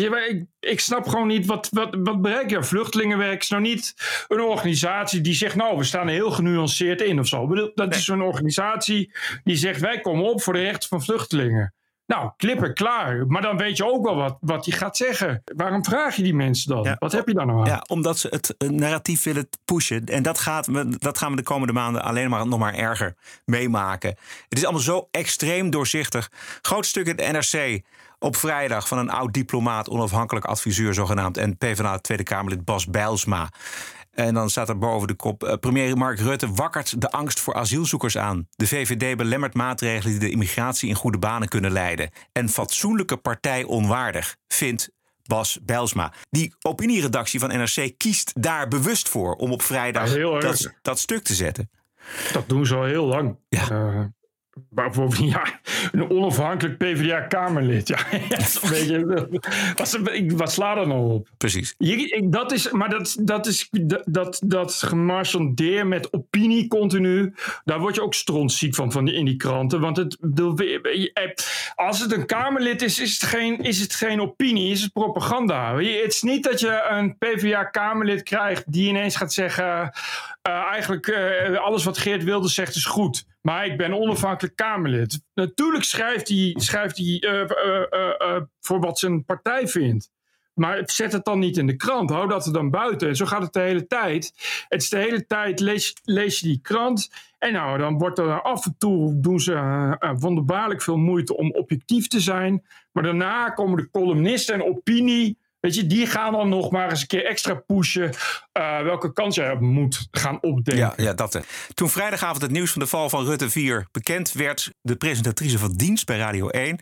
[0.00, 2.62] Ik, ik, snap gewoon niet, wat, wat, wat bereik je?
[2.62, 3.94] Vluchtelingenwerk is nou niet
[4.28, 7.70] een organisatie die zegt, nou, we staan er heel genuanceerd in of zo.
[7.74, 9.12] Dat is een organisatie
[9.44, 11.74] die zegt, wij komen op voor de rechten van vluchtelingen.
[12.06, 13.26] Nou, klippen klaar.
[13.26, 15.42] Maar dan weet je ook wel wat, wat hij gaat zeggen.
[15.56, 16.96] Waarom vraag je die mensen dan?
[16.98, 17.66] wat heb je dan nou aan?
[17.66, 20.04] Ja, omdat ze het narratief willen pushen.
[20.04, 20.68] En dat, gaat,
[21.00, 24.16] dat gaan we de komende maanden alleen maar nog maar erger meemaken.
[24.48, 26.30] Het is allemaal zo extreem doorzichtig.
[26.62, 27.82] Groot stuk in de NRC
[28.24, 31.36] op vrijdag van een oud diplomaat, onafhankelijk adviseur zogenaamd...
[31.36, 33.48] en PvdA Tweede Kamerlid Bas Bijlsma.
[34.10, 37.54] En dan staat er boven de kop: uh, premier Mark Rutte wakkert de angst voor
[37.54, 38.48] asielzoekers aan.
[38.50, 42.10] De VVD belemmert maatregelen die de immigratie in goede banen kunnen leiden.
[42.32, 44.90] En fatsoenlijke partij onwaardig, vindt
[45.22, 46.12] Bas Bijlsma.
[46.30, 51.34] Die opinieredactie van NRC kiest daar bewust voor om op vrijdag dat, dat, stuk te
[51.34, 51.70] zetten.
[52.32, 53.38] Dat doen ze al heel lang.
[53.48, 53.70] Ja.
[53.70, 54.04] Uh,
[55.24, 55.60] Ja,
[55.92, 57.88] een onafhankelijk PvdA-Kamerlid.
[57.88, 57.98] Ja,
[58.68, 59.28] weet je,
[59.76, 60.00] wat,
[60.36, 61.28] wat slaat er nou op?
[61.36, 61.74] Precies.
[61.78, 63.68] Je, dat is, maar dat, dat is
[64.04, 67.34] dat, dat gemarchandeer met opinie continu.
[67.64, 69.80] Daar word je ook strontziek van, van die, in die kranten.
[69.80, 70.18] Want het,
[71.74, 75.76] als het een Kamerlid is, is het, geen, is het geen opinie, is het propaganda.
[75.76, 79.92] Het is niet dat je een PvdA-Kamerlid krijgt die ineens gaat zeggen...
[80.48, 83.26] Uh, eigenlijk uh, alles wat Geert Wilders zegt is goed.
[83.40, 85.22] Maar ik ben onafhankelijk Kamerlid.
[85.34, 90.10] Natuurlijk schrijft hij, schrijft hij uh, voor wat zijn partij vindt.
[90.54, 92.10] Maar zet het dan niet in de krant.
[92.10, 93.08] Hou dat er dan buiten.
[93.08, 94.32] En zo gaat het de hele tijd.
[94.68, 97.10] Het is de hele tijd, lees, lees je die krant.
[97.38, 102.08] En nou, dan wordt er af en toe, doen ze wonderbaarlijk veel moeite om objectief
[102.08, 102.66] te zijn.
[102.92, 107.00] Maar daarna komen de columnisten en opinie Weet je, die gaan dan nog maar eens
[107.00, 108.10] een keer extra pushen
[108.58, 110.76] uh, welke kans jij moet gaan opdenken.
[110.76, 111.40] Ja, ja dat.
[111.74, 115.72] Toen vrijdagavond het nieuws van de val van Rutte 4 bekend werd, de presentatrice van
[115.72, 116.78] dienst bij Radio 1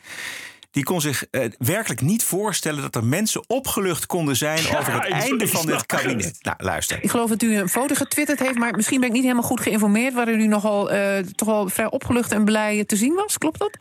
[0.70, 4.92] die kon zich uh, werkelijk niet voorstellen dat er mensen opgelucht konden zijn ja, over
[4.92, 6.38] het einde van dit kabinet.
[6.40, 7.02] Nou, luister.
[7.02, 9.60] Ik geloof dat u een foto getwitterd heeft, maar misschien ben ik niet helemaal goed
[9.60, 10.14] geïnformeerd.
[10.14, 13.38] Waarin u nogal uh, toch wel vrij opgelucht en blij te zien was.
[13.38, 13.78] Klopt dat?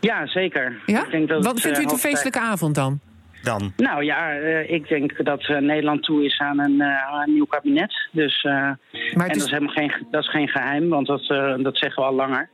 [0.00, 0.82] Ja, zeker.
[0.86, 1.04] Ja?
[1.04, 3.00] Ik denk dat Wat vindt u het een feestelijke avond dan?
[3.42, 3.72] Dan?
[3.76, 8.08] Nou ja, uh, ik denk dat uh, Nederland toe is aan een, een nieuw kabinet.
[8.12, 9.36] Dus, maar en is...
[9.36, 11.26] dat, is helemaal geen, dat is geen geheim, want dat,
[11.62, 12.48] dat zeggen we al langer.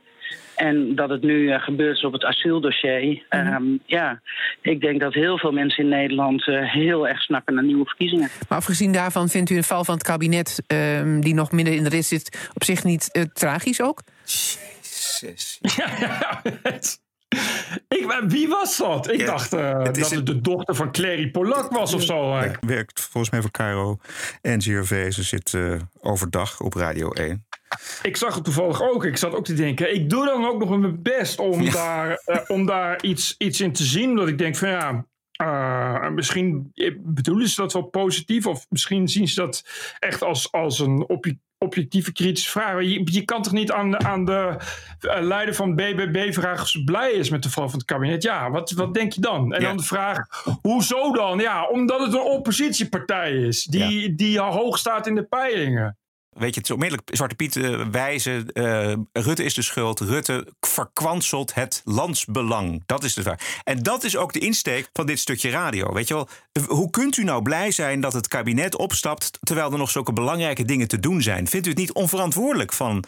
[0.55, 3.25] En dat het nu gebeurt op het asieldossier.
[3.29, 3.79] Mm -hmm.
[3.85, 4.21] ja,
[4.61, 8.29] ik denk dat heel veel mensen in Nederland heel erg snakken naar nieuwe verkiezingen.
[8.49, 11.83] Maar afgezien daarvan vindt u een val van het kabinet, ehm, die nog minder in
[11.83, 14.01] de rit zit, op zich niet tragisch ook?
[14.25, 15.59] Jezus.
[15.61, 16.41] Ja,
[17.87, 19.11] ik, wie was dat?
[19.11, 22.33] Ik dacht uh, het dat het de dochter van Clary Polak was of zo.
[22.33, 23.97] Hij werkt volgens mij voor Cairo
[24.41, 25.11] en GRV.
[25.11, 27.45] Ze zit uh, overdag op Radio 1.
[28.01, 29.05] Ik zag het toevallig ook.
[29.05, 31.71] Ik zat ook te denken, ik doe dan ook nog mijn best om ja.
[31.71, 34.15] daar, uh, om daar iets, iets in te zien.
[34.15, 35.05] Dat ik denk van ja,
[35.41, 39.63] uh, misschien bedoelen ze dat wel positief, of misschien zien ze dat
[39.99, 41.09] echt als, als een
[41.65, 42.81] objectieve kritische vraag.
[42.81, 44.55] Je, je, kan toch niet aan, de, aan de
[45.01, 48.23] uh, leider van BBB vragen of ze blij is met de val van het kabinet?
[48.23, 49.53] Ja, wat, wat denk je dan?
[49.53, 49.67] En ja.
[49.67, 51.39] dan de vraag, hoezo dan?
[51.39, 54.15] Ja, omdat het een oppositiepartij is die, ja.
[54.15, 55.97] die hoog staat in de peilingen
[56.37, 58.45] weet je, het is onmiddellijk Zwarte Piet uh, wijzen.
[58.53, 59.99] Uh, Rutte is de schuld.
[59.99, 62.83] Rutte verkwanselt het landsbelang.
[62.85, 63.59] Dat is de vraag.
[63.63, 65.93] En dat is ook de insteek van dit stukje radio.
[65.93, 66.27] Weet je wel,
[66.67, 70.65] hoe kunt u nou blij zijn dat het kabinet opstapt terwijl er nog zulke belangrijke
[70.65, 71.47] dingen te doen zijn?
[71.47, 73.03] Vindt u het niet onverantwoordelijk van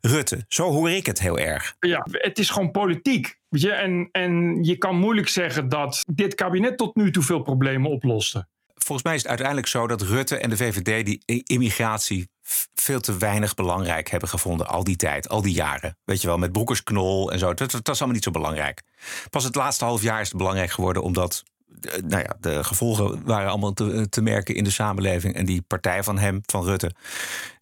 [0.00, 0.44] Rutte?
[0.48, 1.76] Zo hoor ik het heel erg.
[1.80, 3.38] Ja, het is gewoon politiek.
[3.48, 3.72] Weet je?
[3.72, 8.46] En, en je kan moeilijk zeggen dat dit kabinet tot nu toe veel problemen oploste.
[8.74, 12.28] Volgens mij is het uiteindelijk zo dat Rutte en de VVD die immigratie
[12.74, 15.96] veel te weinig belangrijk hebben gevonden al die tijd, al die jaren.
[16.04, 17.54] Weet je wel, met Broekersknol en zo.
[17.54, 18.82] Dat, is allemaal niet zo belangrijk.
[19.30, 21.42] Pas het laatste half jaar is het belangrijk geworden omdat
[21.80, 25.34] eh, nou ja, de gevolgen waren allemaal te, te, merken in de samenleving.
[25.34, 26.92] En die partij van hem, van Rutte,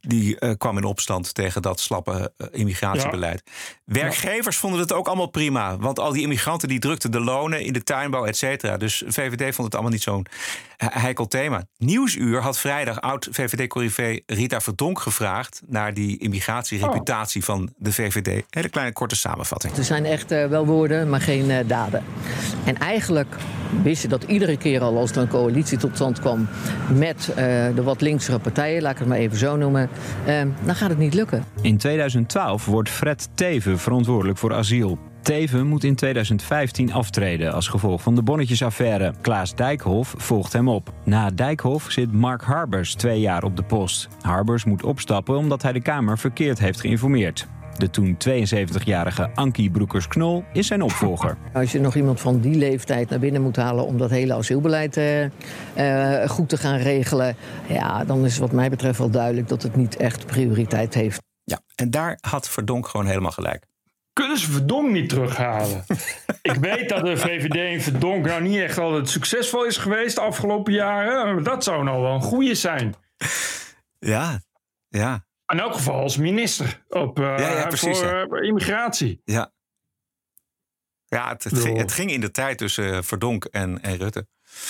[0.00, 3.42] die uh, kwam in opstand tegen dat slappe uh, immigratiebeleid.
[3.44, 3.52] Ja.
[3.84, 4.60] Werkgevers ja.
[4.60, 5.76] vonden het ook allemaal prima.
[5.76, 8.76] Want al die immigranten die drukten de lonen in de tuinbouw, et cetera.
[8.76, 10.26] Dus VVD vond het allemaal niet zo'n
[10.76, 11.64] heikel thema.
[11.76, 15.62] Nieuwsuur had vrijdag oud-VVD-corrivé Rita Verdonk gevraagd...
[15.66, 17.46] naar die immigratiereputatie oh.
[17.46, 18.44] van de VVD.
[18.50, 19.76] Hele kleine korte samenvatting.
[19.76, 22.04] Er zijn echt uh, wel woorden, maar geen daden.
[22.64, 23.36] En eigenlijk
[23.82, 26.48] wist je dat iedere keer al als er een coalitie tot stand kwam...
[26.94, 27.32] met
[27.74, 29.89] de wat linksere partijen, laat ik het maar even zo noemen
[30.64, 31.44] dan gaat het niet lukken.
[31.60, 34.98] In 2012 wordt Fred Teven verantwoordelijk voor asiel.
[35.22, 39.14] Teven moet in 2015 aftreden als gevolg van de bonnetjesaffaire.
[39.20, 40.92] Klaas Dijkhoff volgt hem op.
[41.04, 44.08] Na Dijkhoff zit Mark Harbers twee jaar op de post.
[44.20, 47.46] Harbers moet opstappen omdat hij de Kamer verkeerd heeft geïnformeerd.
[47.80, 51.36] De toen 72-jarige Ankie Broekers-Knol is zijn opvolger.
[51.52, 54.96] Als je nog iemand van die leeftijd naar binnen moet halen om dat hele asielbeleid
[54.96, 57.36] eh, eh, goed te gaan regelen,
[57.68, 61.22] ja, dan is wat mij betreft wel duidelijk dat het niet echt prioriteit heeft.
[61.44, 63.64] Ja, en daar had Verdonk gewoon helemaal gelijk.
[64.12, 65.84] Kunnen ze Verdonk niet terughalen?
[66.42, 70.20] Ik weet dat de VVD in Verdonk nou niet echt altijd succesvol is geweest de
[70.20, 71.34] afgelopen jaren.
[71.34, 72.94] Maar dat zou nou wel een goede zijn.
[73.98, 74.40] Ja,
[74.88, 75.28] ja.
[75.50, 78.26] In elk geval als minister op, uh, Ja, ja, precies, voor ja.
[78.26, 79.20] eh, immigratie.
[79.24, 79.52] Ja.
[81.06, 84.26] Ja, het, het, ging, het ging in de tijd tussen eh, Verdonk en, en Rutte.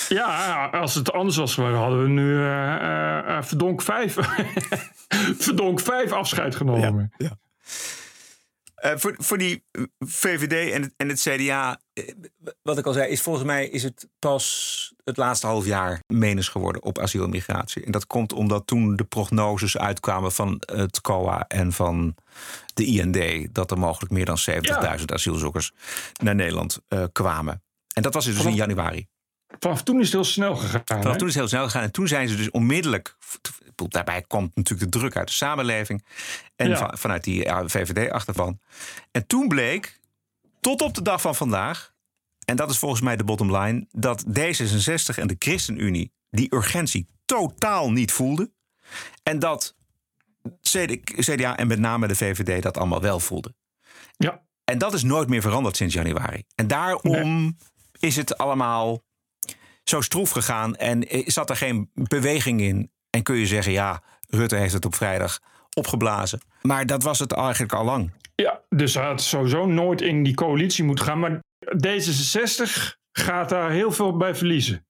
[0.08, 4.16] Ja, als het anders was hadden we nu eh, eh, eh, Verdonk 5
[5.44, 7.12] Verdonk 5 afscheid genomen.
[7.16, 7.38] Ja,
[8.80, 12.04] Eh, voor, voor die eh, VVD en het, en het CDA, eh,
[12.62, 16.48] wat ik al zei, is volgens mij is het pas het laatste half jaar menens
[16.48, 17.84] geworden op asiel en migratie.
[17.84, 22.14] En dat komt omdat toen de prognoses uitkwamen van het COA en van
[22.74, 24.38] de IND, dat er mogelijk meer dan
[24.98, 25.72] 70.000 asielzoekers
[26.22, 26.78] naar Nederland
[27.12, 27.62] kwamen.
[27.94, 29.06] En dat was dus in januari.
[29.58, 30.82] Vanaf toen is het heel snel gegaan.
[30.84, 31.18] Vanaf hè?
[31.18, 31.82] toen is het heel snel gegaan.
[31.82, 33.16] En toen zijn ze dus onmiddellijk.
[33.74, 36.04] Daarbij komt natuurlijk de druk uit de samenleving.
[36.56, 36.94] En Ja.
[36.96, 38.60] vanuit die ja, VVD-achterban.
[39.10, 40.00] En toen bleek,
[40.60, 41.92] tot op de dag van vandaag.
[42.44, 43.86] En dat is volgens mij de bottom line.
[43.90, 48.52] Dat D66 en de ChristenUnie die urgentie totaal niet voelden.
[49.22, 49.76] En dat
[50.60, 53.56] CD CDA en met name de VVD dat allemaal wel voelden.
[54.16, 54.42] Ja.
[54.64, 56.44] En dat is nooit meer veranderd sinds januari.
[56.54, 57.56] En daarom
[57.98, 59.02] is het allemaal
[59.84, 62.90] zo stroef gegaan en zat er geen beweging in.
[63.10, 65.40] En kun je zeggen, ja, Rutte heeft het op vrijdag
[65.74, 66.40] opgeblazen.
[66.62, 68.12] Maar dat was het eigenlijk al lang.
[68.34, 71.18] Ja, dus hij had sowieso nooit in die coalitie moeten gaan.
[71.18, 71.40] Maar
[71.86, 74.86] D66 gaat daar heel veel bij verliezen.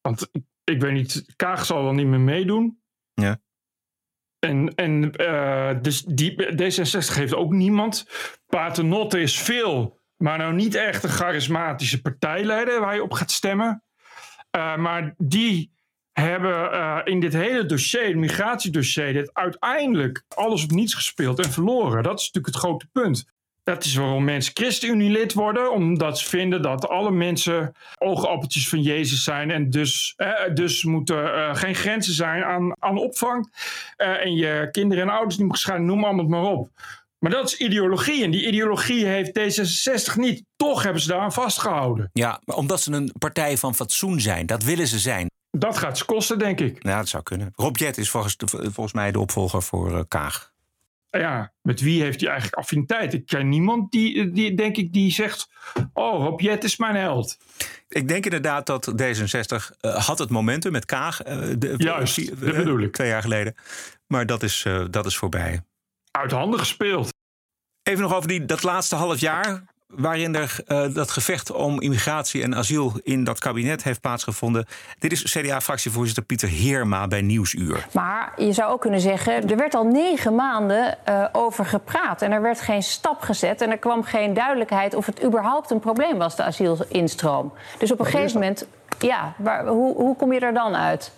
[0.00, 2.82] Want ik, ik weet niet, Kaag zal wel niet meer meedoen.
[3.14, 3.40] Ja.
[4.38, 8.06] En, en eh, dus die, D66 heeft ook niemand.
[8.46, 13.82] Paternotte is veel, maar nou niet echt een charismatische partijleider waar je op gaat stemmen.
[14.58, 15.70] Eh, maar die
[16.12, 21.50] hebben eh, in dit hele dossier, het migratiedossier, dit uiteindelijk alles op niets gespeeld en
[21.50, 22.02] verloren.
[22.02, 23.26] Dat is natuurlijk het grote punt.
[23.62, 29.24] Dat is waarom mensen ChristenUnie-lid worden, omdat ze vinden dat alle mensen oogappeltjes van Jezus
[29.24, 33.52] zijn en dus, eh, dus moeten geen grenzen zijn aan, aan opvang.
[33.96, 36.70] en je kinderen en ouders niet mogen scheiden, noem allemaal maar op.
[37.18, 40.44] Maar dat is ideologie en die ideologie heeft D66 niet.
[40.56, 42.10] Toch hebben ze daaraan vastgehouden.
[42.12, 44.46] Ja, maar omdat ze een partij van fatsoen zijn.
[44.46, 45.30] Dat willen ze zijn.
[45.50, 46.82] Dat gaat ze kosten, denk ik.
[46.82, 47.52] Ja, dat zou kunnen.
[47.54, 50.52] Rob Jet is volgens, volgens mij de opvolger voor eh, Kaag.
[51.10, 53.12] Ja, met wie heeft hij eigenlijk affiniteit?
[53.14, 55.48] Ik ken niemand die, die denk ik, die zegt...
[55.92, 57.38] Oh, Rob Jet is mijn held.
[57.88, 61.22] Ik denk inderdaad dat D66 eh, had het momentum met Kaag.
[61.22, 62.92] eh, de, Juist, dat bedoel ik.
[62.92, 63.54] Twee jaar geleden.
[64.06, 65.60] Maar dat is, dat is voorbij.
[66.10, 67.08] Uit handen gespeeld.
[67.82, 69.62] Even nog over die, dat laatste half jaar.
[69.86, 74.66] Waarin er eh, dat gevecht om immigratie en asiel in dat kabinet heeft plaatsgevonden.
[74.98, 77.86] Dit is CDA-fractievoorzitter Pieter Heerma bij Nieuwsuur.
[77.92, 82.22] Maar je zou ook kunnen zeggen, er werd al negen maanden eh, over gepraat.
[82.22, 83.60] En er werd geen stap gezet.
[83.60, 87.52] En er kwam geen duidelijkheid of het überhaupt een probleem was, de asielinstroom.
[87.78, 88.66] Dus op een gegeven moment,
[88.98, 91.12] ja, waar, hoe, hoe kom je er dan uit?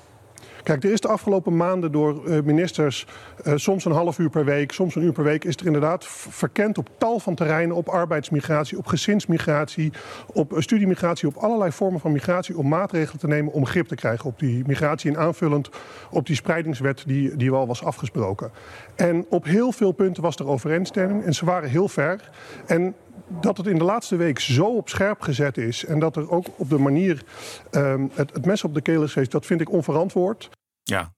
[0.62, 3.06] Kijk, er is de afgelopen maanden door eh, ministers
[3.44, 6.06] eh, soms een half uur per week, soms een uur per week, is er inderdaad
[6.06, 9.92] verkend op tal van terreinen, op arbeidsmigratie, op gezinsmigratie,
[10.32, 13.94] op eh, studiemigratie, op allerlei vormen van migratie, om maatregelen te nemen om grip te
[13.94, 15.70] krijgen op die migratie en aanvullend
[16.10, 18.50] op die spreidingswet die, die wel was afgesproken.
[18.94, 22.30] En op heel veel punten was er overeenstemming en ze waren heel ver.
[22.66, 22.94] En
[23.28, 26.46] dat het in de laatste week zo op scherp gezet is en dat er ook
[26.56, 27.22] op de manier
[27.70, 30.48] ehm, het, het mes op de keel is geweest, dat vind ik onverantwoord.
[30.82, 31.12] Ja,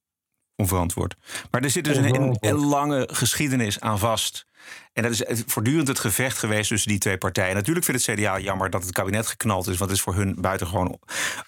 [0.57, 1.17] onverantwoord.
[1.51, 4.47] Maar er zit dus een, een, een lange geschiedenis aan vast.
[4.93, 7.55] En dat is voortdurend het gevecht geweest tussen die twee partijen.
[7.55, 10.37] Natuurlijk vindt het CDA jammer dat het kabinet geknald is, want het is voor hun
[10.41, 10.99] buitengewoon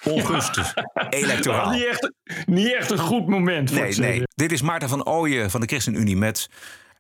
[0.05, 0.75] ongunstig.
[1.11, 1.71] Electoraal.
[1.71, 2.13] Niet echt,
[2.47, 4.23] niet echt een goed moment voor Nee, het nee.
[4.35, 6.49] Dit is Maarten van Ooyen van de ChristenUnie met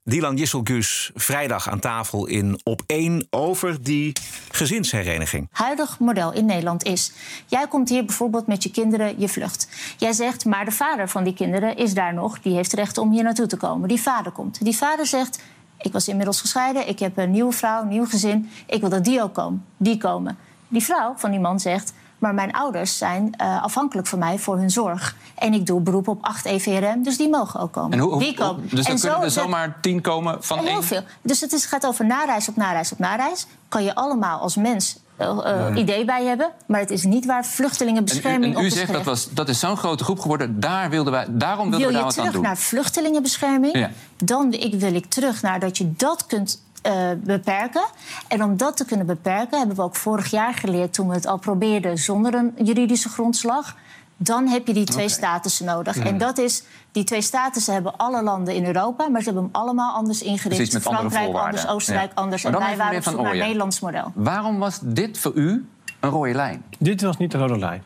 [0.06, 4.12] Dylan Jisselgus vrijdag aan tafel in op één over die
[4.50, 5.48] gezinshereniging.
[5.50, 7.12] huidig model in Nederland is.
[7.46, 9.68] Jij komt hier bijvoorbeeld met je kinderen, je vlucht.
[9.98, 12.40] Jij zegt, maar de vader van die kinderen is daar nog.
[12.40, 13.88] Die heeft recht om hier naartoe te komen.
[13.88, 14.64] Die vader komt.
[14.64, 15.42] Die vader zegt,
[15.78, 16.88] ik was inmiddels gescheiden.
[16.88, 18.50] Ik heb een nieuwe vrouw, een nieuw gezin.
[18.66, 19.64] Ik wil dat die ook komen.
[19.76, 20.38] Die komen.
[20.68, 21.92] Die vrouw van die man zegt,
[22.24, 25.16] Maar mijn ouders zijn uh, afhankelijk van mij voor hun zorg.
[25.34, 27.92] En ik doe beroep op 8 EVRM, dus die mogen ook komen.
[27.92, 28.68] En hoe, die komen.
[28.68, 30.84] Dus dan en kunnen er zomaar tien komen van Heel één?
[30.84, 31.02] veel.
[31.22, 33.46] Dus het is, gaat over nareis op nareis op nareis.
[33.68, 36.50] Kan je allemaal als mens uh, idee bij hebben.
[36.66, 39.48] Maar het is niet waar vluchtelingenbescherming en u, en u op zegt dat, was, dat
[39.48, 40.60] is zo'n grote groep geworden.
[40.60, 42.42] Daar wilden wij, daarom wilden Wil we daar je wat aan terug doen.
[42.42, 43.78] naar vluchtelingenbescherming?
[43.78, 43.90] Ja.
[44.16, 47.84] Dan ik, wil ik terug naar dat je dat kunt uh, beperken.
[48.28, 50.92] En om dat te kunnen beperken hebben we ook vorig jaar geleerd...
[50.92, 53.76] toen we het al probeerden zonder een juridische grondslag...
[54.16, 55.14] dan heb je die twee Oké.
[55.14, 55.96] statussen nodig.
[55.98, 59.08] En dat is, die twee statussen hebben alle landen in Europa...
[59.08, 60.56] maar ze hebben hem allemaal anders ingericht.
[60.56, 62.22] Precies, met andere Frankrijk anders, Oostenrijk Ja.
[62.22, 62.44] anders.
[62.44, 63.36] En wij waren op zoek naar.
[63.36, 64.12] Nederlands model.
[64.14, 65.68] Waarom was dit voor u
[66.00, 66.64] een rode lijn?
[66.78, 67.82] Dit was niet de rode lijn.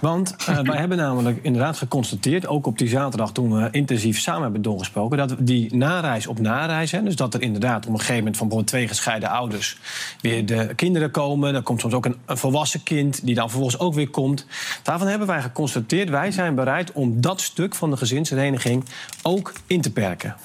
[0.00, 4.42] Want eh, wij hebben namelijk inderdaad geconstateerd, ook op die zaterdag toen we intensief samen
[4.42, 8.16] hebben doorgesproken, dat die nareis op nareis, hè, dus dat er inderdaad op een gegeven
[8.16, 9.78] moment van bijvoorbeeld twee gescheiden ouders
[10.20, 13.78] weer de kinderen komen, dan komt soms ook een, een volwassen kind die dan vervolgens
[13.78, 14.46] ook weer komt.
[14.82, 18.84] Daarvan hebben wij geconstateerd, wij zijn bereid om dat stuk van de gezinshereniging
[19.22, 20.36] ook in te perken.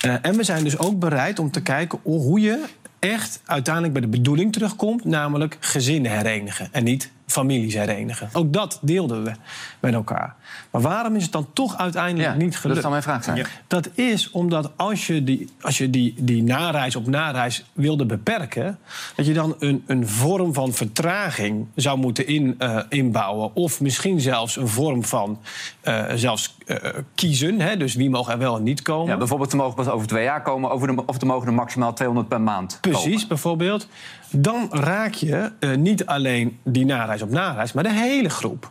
[0.00, 2.64] Eh, en we zijn dus ook bereid om te kijken hoe je
[2.98, 8.28] echt uiteindelijk bij de bedoeling terugkomt, namelijk gezinnen herenigen en niet families herenigen.
[8.32, 9.32] Ook dat deelden we
[9.80, 10.36] met elkaar.
[10.70, 12.74] Maar waarom is het dan toch uiteindelijk niet gelukt?
[12.74, 13.36] dat zal mijn vraag zijn.
[13.36, 13.44] Ja.
[13.66, 18.78] Dat is omdat als je die, als je die, die nareis op nareis wilde beperken...
[19.16, 23.54] dat je dan een, een vorm van vertraging zou moeten in, uh, inbouwen.
[23.54, 25.40] Of misschien zelfs een vorm van
[25.84, 26.76] uh, zelfs uh,
[27.14, 27.60] kiezen.
[27.60, 27.76] Hè?
[27.76, 29.12] Dus wie mag er wel en niet komen.
[29.12, 30.70] Ja, bijvoorbeeld, ze mogen pas over twee jaar komen...
[30.70, 33.28] Over de, of er mogen er maximaal 200 per maand Precies, komen.
[33.28, 33.88] bijvoorbeeld.
[34.30, 38.70] Dan raak je niet alleen die nareis op nareis, maar de hele groep.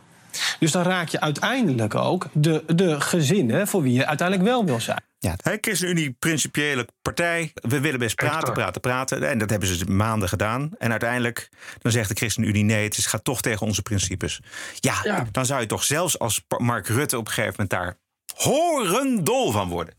[0.58, 4.80] Dus dan raak je uiteindelijk ook de, de gezinnen voor wie je uiteindelijk wel wil
[4.80, 5.02] zijn.
[5.18, 7.52] Ja, de ChristenUnie, principiële partij.
[7.54, 9.28] We willen best praten, praten, praten.
[9.28, 10.70] En dat hebben ze maanden gedaan.
[10.78, 14.40] En uiteindelijk dan zegt de ChristenUnie nee, het gaat toch tegen onze principes.
[14.74, 17.96] Ja, ja, dan zou je toch zelfs als Mark Rutte op een gegeven moment daar
[18.34, 19.94] horendol van worden.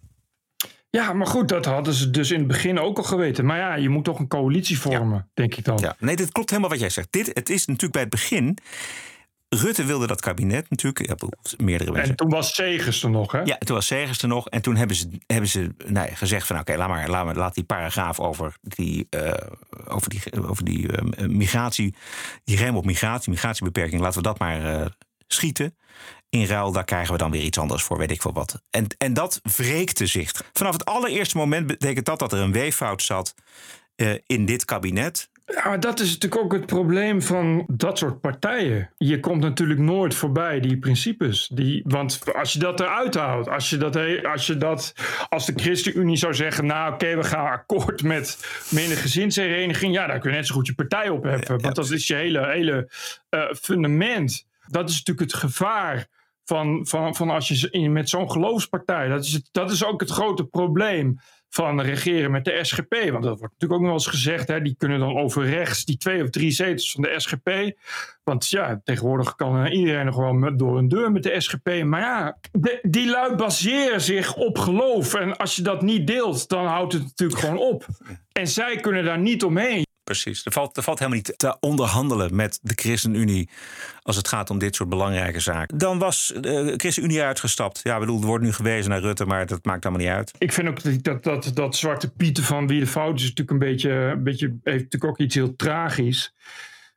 [0.92, 3.46] Ja, maar goed, dat hadden ze dus in het begin ook al geweten.
[3.46, 5.28] Maar ja, je moet toch een coalitie vormen, ja.
[5.34, 5.78] denk ik dan.
[5.78, 7.08] Ja, nee, dit klopt helemaal wat jij zegt.
[7.12, 8.58] Dit, het is natuurlijk bij het begin.
[9.50, 11.08] Rutte wilde dat kabinet natuurlijk.
[11.08, 12.10] Ja, meerdere mensen.
[12.10, 13.42] En toen was Segers er nog, hè?
[13.42, 14.48] Ja, toen was Segers er nog.
[14.50, 16.60] En toen hebben ze, hebben ze nou ja, gezegd van...
[16.60, 19.34] oké, laat maar, laat maar laat die paragraaf over die, uh,
[19.88, 21.96] over die, over die uh, migratie...
[22.44, 24.02] die rem op migratie, migratiebeperking...
[24.02, 24.86] laten we dat maar uh,
[25.28, 25.78] schieten.
[26.30, 28.62] In ruil, daar krijgen we dan weer iets anders voor, weet ik veel wat.
[28.70, 30.32] En, en dat wreekte zich.
[30.54, 33.34] Vanaf het allereerste moment betekent dat dat er een weeffout zat
[34.26, 35.30] in dit kabinet.
[35.56, 38.90] Ja, dat is natuurlijk ook het probleem van dat soort partijen.
[38.98, 41.50] Je komt natuurlijk nooit voorbij die principes.
[41.54, 44.94] Die, want als je dat eruit houdt, als je dat, als, je dat,
[45.30, 49.94] als de ChristenUnie zou zeggen: Nou, oké, okay, we gaan akkoord met minder gezinshereniging.
[49.94, 51.56] Ja, daar kun je net zo goed je partij op hebben.
[51.56, 51.64] Ja.
[51.64, 52.92] Want dat is je hele, hele
[53.30, 54.48] uh, fundament.
[54.68, 56.08] Dat is natuurlijk het gevaar.
[56.44, 59.08] Van, van, van als je met zo'n geloofspartij.
[59.08, 62.94] Dat is, het, dat is ook het grote probleem van regeren met de SGP.
[63.12, 64.48] Want dat wordt natuurlijk ook nog wel eens gezegd.
[64.48, 67.50] Hè, die kunnen dan over rechts die twee of drie zetels van de SGP.
[68.24, 71.84] Want ja, tegenwoordig kan iedereen nog wel met, door een deur met de SGP.
[71.84, 75.14] Maar ja, de, die lui baseren zich op geloof.
[75.14, 77.86] En als je dat niet deelt, dan houdt het natuurlijk gewoon op.
[78.32, 79.88] En zij kunnen daar niet omheen.
[80.10, 80.46] Precies.
[80.46, 83.50] Er valt, er valt helemaal niet te onderhandelen met de ChristenUnie
[84.02, 85.78] als het gaat om dit soort belangrijke zaken.
[85.78, 87.80] Dan was de ChristenUnie uitgestapt.
[87.84, 90.34] Ja, ik bedoel, er wordt nu gewezen naar Rutte, maar dat maakt allemaal niet uit.
[90.38, 93.52] Ik vind ook dat, dat, dat, dat zwarte pieten van wie de fout is natuurlijk
[93.52, 96.34] een beetje, een beetje heeft natuurlijk ook iets heel tragisch.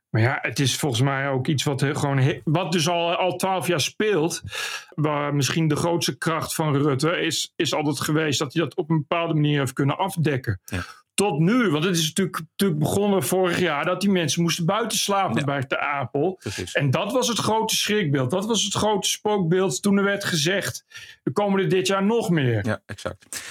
[0.09, 3.67] Maar ja, het is volgens mij ook iets wat gewoon, wat dus al, al twaalf
[3.67, 4.41] jaar speelt.
[4.89, 8.89] Waar misschien de grootste kracht van Rutte is, is altijd geweest dat hij dat op
[8.89, 10.59] een bepaalde manier heeft kunnen afdekken.
[10.65, 11.69] Ja tot nu.
[11.69, 15.43] Want het is natuurlijk, natuurlijk begonnen vorig jaar dat die mensen moesten buiten slapen ja.
[15.43, 16.35] bij de Apel.
[16.39, 16.71] Precies.
[16.71, 18.31] En dat was het grote schrikbeeld.
[18.31, 20.85] Dat was het grote spookbeeld toen er werd gezegd:
[21.23, 22.65] er komen er dit jaar nog meer.
[22.65, 23.41] Ja, exact.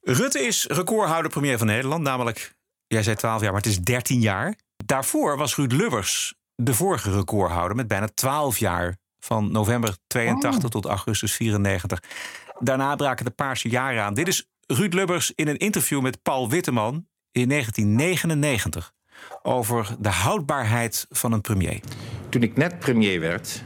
[0.00, 2.54] Rutte is recordhouder premier van Nederland, namelijk,
[2.86, 4.54] jij zei 12 jaar, maar het is 13 jaar.
[4.84, 8.96] Daarvoor was Ruud Lubbers de vorige recordhouder met bijna 12 jaar.
[9.18, 10.70] Van november 82 oh.
[10.70, 12.02] tot augustus 94.
[12.58, 14.14] Daarna braken de paarse jaren aan.
[14.14, 18.92] Dit is Ruud Lubbers in een interview met Paul Witteman in 1999
[19.42, 21.80] over de houdbaarheid van een premier.
[22.28, 23.64] Toen ik net premier werd,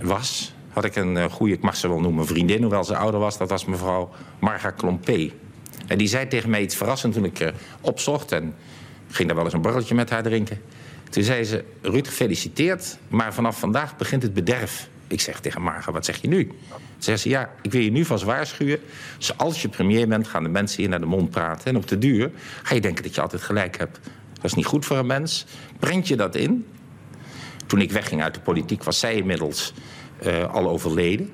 [0.00, 3.20] was, had ik een uh, goede, ik mag ze wel noemen, vriendin, hoewel ze ouder
[3.20, 3.38] was.
[3.38, 5.30] Dat was mevrouw Marga Klompé.
[5.86, 7.48] En die zei tegen mij iets verrassends toen ik uh,
[7.80, 8.54] opzocht en
[9.08, 10.60] ging daar wel eens een borreltje met haar drinken.
[11.10, 14.88] Toen zei ze, Ruud, gefeliciteerd, maar vanaf vandaag begint het bederf.
[15.08, 16.52] Ik zeg tegen Marga, wat zeg je nu?
[16.70, 18.78] Ze zegt ze, ja, ik wil je nu vast waarschuwen.
[19.18, 21.64] Zoals je premier bent, gaan de mensen hier naar de mond praten.
[21.64, 22.30] En op de duur
[22.62, 24.00] ga je denken dat je altijd gelijk hebt.
[24.32, 25.46] Dat is niet goed voor een mens.
[25.78, 26.66] Prent je dat in.
[27.66, 29.72] Toen ik wegging uit de politiek was zij inmiddels
[30.26, 31.30] uh, al overleden.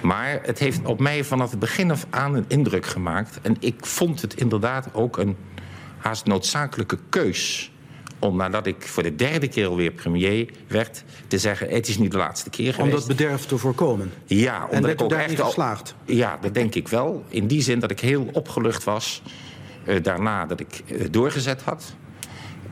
[0.00, 3.38] Maar het heeft op mij vanaf het begin af aan een indruk gemaakt.
[3.42, 5.36] En ik vond het inderdaad ook een
[5.98, 7.70] haast noodzakelijke keus
[8.18, 11.04] om nadat ik voor de derde keer alweer premier werd...
[11.26, 12.94] te zeggen, het is nu de laatste keer geweest.
[12.94, 14.12] Om dat bederf te voorkomen?
[14.24, 14.64] Ja.
[14.64, 15.94] Omdat en ik ook echt niet geslaagd?
[16.08, 17.24] Al, ja, dat denk ik wel.
[17.28, 19.22] In die zin dat ik heel opgelucht was...
[19.88, 21.94] Uh, daarna dat ik uh, doorgezet had.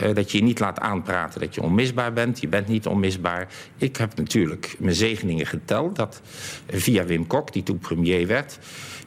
[0.02, 2.40] Uh, dat je je niet laat aanpraten dat je onmisbaar bent.
[2.40, 3.48] Je bent niet onmisbaar.
[3.76, 5.96] Ik heb natuurlijk mijn zegeningen geteld.
[5.96, 6.20] Dat
[6.68, 8.58] via Wim Kok, die toen premier werd...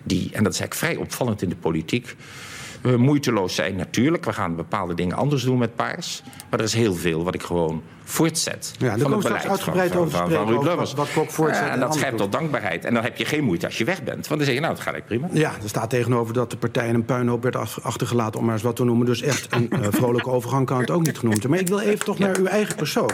[0.03, 2.16] Die, en dat is eigenlijk vrij opvallend in de politiek
[2.82, 3.75] moeiteloos zijn.
[3.75, 6.23] Natuurlijk, we gaan bepaalde dingen anders doen met paars.
[6.49, 8.73] Maar er is heel veel wat ik gewoon voortzet.
[8.78, 10.63] Ja, daar van komen we straks uitgebreid van, over van, spreken.
[10.63, 11.65] van, wat, wat Kok voortzet.
[11.65, 12.86] Ja, en dat schept tot dankbaarheid.
[12.86, 14.28] En dan heb je geen moeite als je weg bent.
[14.28, 15.39] Want dan zeg je, nou, dat gaat eigenlijk prima.
[15.41, 18.39] Ja, er staat tegenover dat de partij in een puinhoop werd achtergelaten...
[18.39, 19.05] om maar eens wat te noemen.
[19.05, 21.49] Dus echt een uh, vrolijke overgang kan het ook niet genoemd worden.
[21.49, 23.11] Maar ik wil even toch naar uw eigen persoon.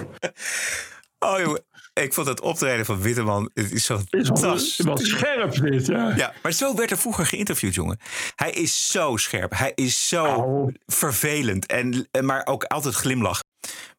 [1.20, 1.62] Oh, jongen.
[1.94, 3.50] Ik vond het optreden van Witteman.
[3.54, 4.80] Het is zo fantastisch.
[4.86, 6.14] Wat scherp dit, ja.
[6.16, 6.34] ja.
[6.42, 8.00] Maar zo werd er vroeger geïnterviewd, jongen.
[8.36, 9.58] Hij is zo scherp.
[9.58, 10.74] Hij is zo oh.
[10.86, 11.66] vervelend.
[11.66, 13.42] En, maar ook altijd glimlach.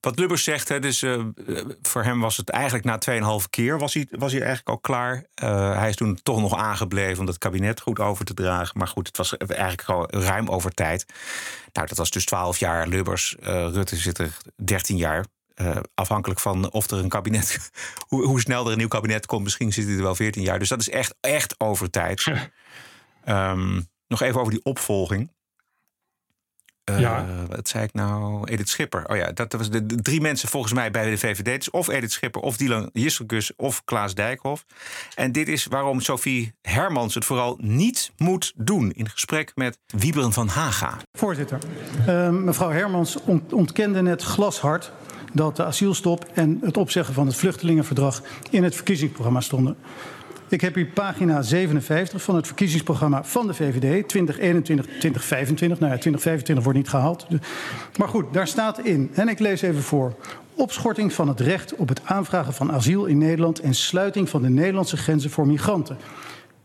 [0.00, 1.24] Wat Lubbers zegt, hè, dus, uh,
[1.82, 2.98] voor hem was het eigenlijk na
[3.40, 5.24] 2,5 keer was hij, was hij eigenlijk al klaar.
[5.42, 8.78] Uh, hij is toen toch nog aangebleven om het kabinet goed over te dragen.
[8.78, 11.06] Maar goed, het was eigenlijk gewoon ruim over tijd.
[11.72, 13.36] Nou, dat was dus 12 jaar Lubbers.
[13.40, 15.24] Uh, Rutte zit er 13 jaar.
[15.60, 17.70] Uh, afhankelijk van of er een kabinet.
[18.08, 19.42] hoe, hoe, snel er een nieuw kabinet komt.
[19.42, 20.58] Misschien zit hij er wel 14 jaar.
[20.58, 22.32] Dus dat is echt, echt over tijd.
[23.28, 25.30] um, nog even over die opvolging.
[26.90, 27.26] Uh, ja.
[27.48, 28.44] Wat zei ik nou?
[28.48, 29.08] Edith Schipper.
[29.08, 31.44] Oh ja, dat was de, de, drie mensen volgens mij bij de VVD.
[31.44, 34.64] Dus of Edith Schipper, of Dylan Jisselkus, of Klaas Dijkhoff.
[35.14, 38.90] En dit is waarom Sophie Hermans het vooral niet moet doen.
[38.90, 40.96] In gesprek met Wieberen van Haga.
[41.12, 41.58] Voorzitter,
[42.08, 44.92] uh, mevrouw Hermans ont ontkende net glashard
[45.34, 49.76] dat de asielstop en het opzeggen van het vluchtelingenverdrag in het verkiezingsprogramma stonden.
[50.48, 54.18] Ik heb hier pagina 57 van het verkiezingsprogramma van de VVD 2021-2025.
[55.58, 57.26] Nou ja, 2025 wordt niet gehaald.
[57.96, 60.14] Maar goed, daar staat in, en ik lees even voor.
[60.54, 64.48] Opschorting van het recht op het aanvragen van asiel in Nederland en sluiting van de
[64.48, 65.96] Nederlandse grenzen voor migranten.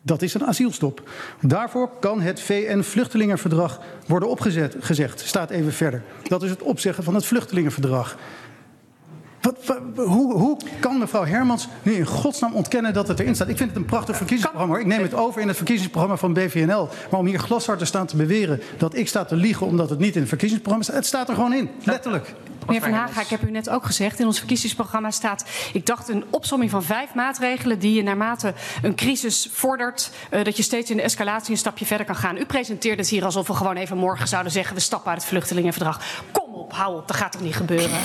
[0.01, 1.09] Dat is een asielstop.
[1.41, 5.19] Daarvoor kan het VN-vluchtelingenverdrag worden opgezet, gezegd.
[5.19, 6.03] Staat even verder.
[6.23, 8.17] Dat is het opzeggen van het vluchtelingenverdrag.
[9.41, 13.49] Wat, wat, hoe, hoe, kan mevrouw Hermans nu in godsnaam ontkennen dat het erin staat?
[13.49, 14.73] Ik vind het een prachtig verkiezingsprogramma.
[14.73, 14.83] Hoor.
[14.83, 16.89] Ik neem het over in het verkiezingsprogramma van BVNL.
[17.11, 19.99] Maar om hier glashard te staan te beweren dat ik sta te liegen omdat het
[19.99, 20.95] niet in het verkiezingsprogramma staat.
[20.95, 22.33] Het staat er gewoon in, letterlijk.
[22.65, 26.09] Meneer Van Haga, ik heb u net ook gezegd, in ons verkiezingsprogramma staat, ik dacht
[26.09, 30.89] een opsomming van vijf maatregelen die je naarmate een crisis vordert, uh, dat je steeds
[30.89, 32.37] in de escalatie een stapje verder kan gaan.
[32.37, 35.29] U presenteert het hier alsof we gewoon even morgen zouden zeggen, we stappen uit het
[35.29, 36.01] vluchtelingenverdrag.
[36.31, 37.99] Kom op, hou op, dat gaat toch niet gebeuren?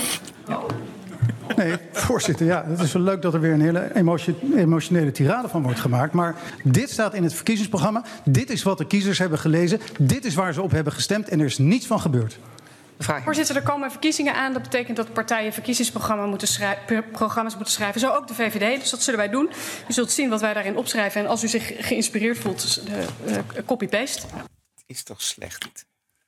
[1.57, 2.65] Nee, voorzitter, ja.
[2.69, 3.91] Het is wel leuk dat er weer een hele
[4.57, 6.13] emotionele tirade van wordt gemaakt.
[6.13, 8.05] Maar dit staat in het verkiezingsprogramma.
[8.25, 9.81] Dit is wat de kiezers hebben gelezen.
[10.01, 11.29] Dit is waar ze op hebben gestemd.
[11.29, 12.39] En er is niets van gebeurd.
[12.99, 14.53] Voorzitter, er komen verkiezingen aan.
[14.53, 16.75] Dat betekent dat partijen verkiezingsprogramma's moeten,
[17.13, 18.01] programma's moeten schrijven.
[18.01, 18.81] Zo ook de VVD.
[18.81, 19.51] Dus dat zullen wij doen.
[19.89, 21.21] U zult zien wat wij daarin opschrijven.
[21.21, 22.83] En als u zich geïnspireerd voelt,
[23.27, 24.27] uh, copy-paste.
[24.75, 25.85] Het is toch slecht?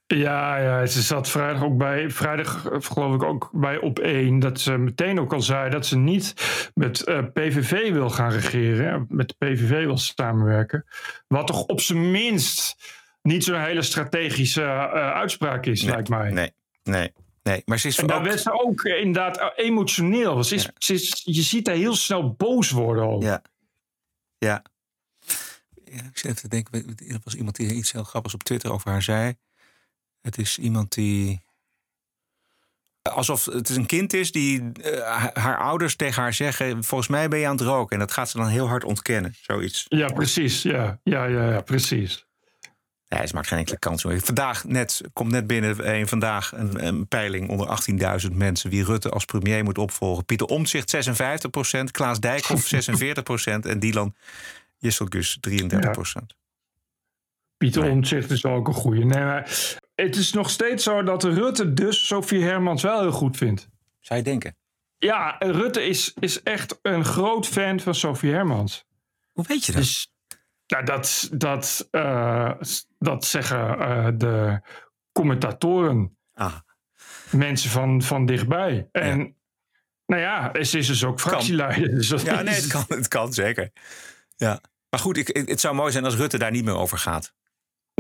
[0.07, 4.61] Ja, ja, ze zat vrijdag ook bij, vrijdag geloof ik ook bij op één, dat
[4.61, 6.34] ze meteen ook al zei dat ze niet
[6.74, 10.84] met uh, PVV wil gaan regeren, met de PVV wil samenwerken.
[11.28, 12.76] Wat toch op zijn minst
[13.22, 16.30] niet zo'n hele strategische uh, uitspraak is, nee, lijkt mij.
[16.30, 16.52] Nee,
[16.82, 17.12] nee.
[17.42, 20.44] Nee, maar ze is en daar werd ze ook inderdaad emotioneel.
[20.44, 20.70] Ze is, ja.
[20.78, 23.04] ze is, je ziet haar heel snel boos worden.
[23.04, 23.22] Ook.
[23.22, 23.42] Ja.
[24.38, 24.62] Ja.
[25.84, 26.02] ja.
[26.02, 28.90] Ik zit even te denken, er was iemand die iets heel grappigs op Twitter over
[28.90, 29.34] haar zei.
[30.27, 31.45] Het is iemand die.
[33.03, 37.39] Alsof het een kind is die uh, haar ouders tegen haar zeggen: Volgens mij ben
[37.39, 37.93] je aan het roken.
[37.93, 39.35] En dat gaat ze dan heel hard ontkennen.
[39.41, 39.87] Zoiets.
[39.89, 40.62] Ja, precies.
[40.62, 42.27] Ja, ja, ja, ja precies.
[43.09, 44.05] Nee, ze maakt geen enkele kans.
[44.09, 47.79] Vandaag net, komt net binnen een, vandaag een, een peiling onder
[48.29, 50.24] 18.000 mensen wie Rutte als premier moet opvolgen.
[50.24, 54.14] Pieter Omtzigt 56 procent, Klaas Dijkhoff 46 procent en Dylan
[54.79, 56.35] Jisselgus 33 procent.
[56.37, 56.45] Ja.
[57.57, 57.91] Pieter nee.
[57.91, 59.05] Omtzigt is ook een goede.
[59.05, 59.51] Nee, maar
[59.97, 63.68] het is nog steeds zo dat Rutte dus Sophie Hermans wel heel goed vindt.
[64.01, 64.57] Zou je denken?
[64.99, 68.84] Ja, Rutte is, is echt een groot fan van Sophie Hermans.
[69.32, 69.80] Hoe weet je dat?
[69.80, 70.12] Dus,
[70.66, 72.53] nou, dat, dat, uh,
[72.99, 74.61] dat zeggen uh, de
[75.12, 76.16] commentatoren.
[76.34, 76.57] Ah.
[77.30, 78.88] Mensen van, van dichtbij.
[78.92, 79.32] En ja.
[80.07, 81.94] nou ja, ze is dus ook fractieleider.
[81.94, 83.70] Dus ja, nee, het kan, het kan zeker.
[84.36, 84.61] Ja.
[84.90, 87.34] Maar goed, ik, het zou mooi zijn als Rutte daar niet meer over gaat.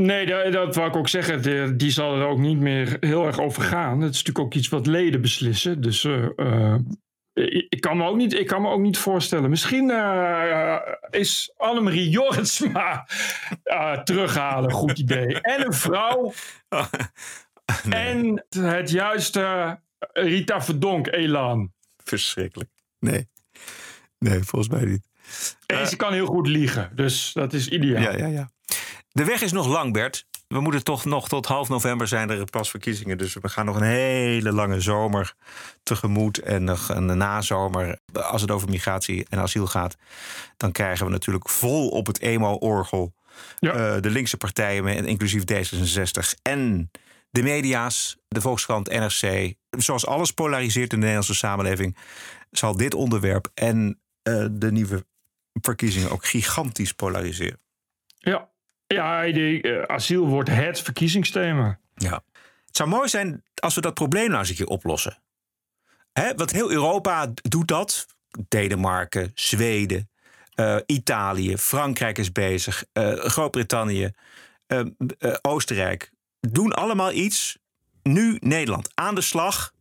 [0.00, 1.42] Nee, dat, dat wou ik ook zeggen.
[1.42, 4.00] De, die zal er ook niet meer heel erg over gaan.
[4.00, 5.80] Het is natuurlijk ook iets wat leden beslissen.
[5.80, 6.74] Dus uh, uh,
[7.68, 9.50] ik kan, me ook niet, ik kan me ook niet voorstellen.
[9.50, 10.76] Misschien uh,
[11.10, 13.08] is Annemarie Jorritsma
[14.04, 14.72] terughalen.
[14.72, 15.40] Goed idee.
[15.40, 16.32] En een vrouw.
[17.90, 19.78] En het juiste
[20.12, 21.72] Rita Verdonk elan.
[21.96, 22.70] Verschrikkelijk.
[22.98, 23.28] Nee.
[24.18, 25.08] Nee, volgens mij niet.
[25.66, 26.90] En ze kan heel goed liegen.
[26.94, 28.02] Dus dat is ideaal.
[28.02, 28.50] Ja, ja, ja.
[29.16, 32.44] De weg is nog lang, Bert we moeten toch nog tot half november zijn er
[32.44, 33.18] pas verkiezingen.
[33.18, 35.34] Dus we gaan nog een hele lange zomer
[35.82, 36.38] tegemoet.
[36.38, 37.98] En nog een nazomer.
[38.12, 39.96] Als het over migratie en asiel gaat,
[40.56, 43.14] dan krijgen we natuurlijk vol op het emo-orgel.
[43.60, 46.90] Eh, de linkse partijen, inclusief D66 en
[47.30, 49.54] de media's, de Volkskrant, NRC.
[49.70, 51.96] Zoals alles polariseert in de Nederlandse samenleving,
[52.50, 55.06] zal dit onderwerp en uh, de nieuwe
[55.52, 57.60] verkiezingen ook gigantisch polariseren.
[58.06, 58.48] Ja,
[58.86, 61.78] ja, uh, asiel wordt het verkiezingsthema.
[61.94, 62.22] Ja.
[62.66, 65.18] Het zou mooi zijn als we dat probleem nou een keer oplossen.
[66.12, 68.06] Hè, want heel Europa doet dat.
[68.48, 70.10] Denemarken, Zweden,
[70.54, 74.10] uh, Italië, Frankrijk is bezig, uh, Groot-Brittannië,
[75.42, 76.10] Oostenrijk.
[76.40, 77.58] Doen allemaal iets.
[78.02, 79.72] Nu Nederland aan de slag.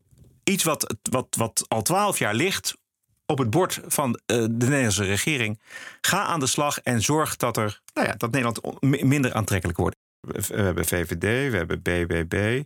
[0.43, 2.77] Iets wat, wat, wat al twaalf jaar ligt
[3.25, 5.59] op het bord van uh, de Nederlandse regering.
[6.01, 9.95] Ga aan de slag en zorg dat, er, nou ja, dat Nederland minder aantrekkelijk wordt.
[10.19, 12.63] We hebben VVD, we hebben BBB,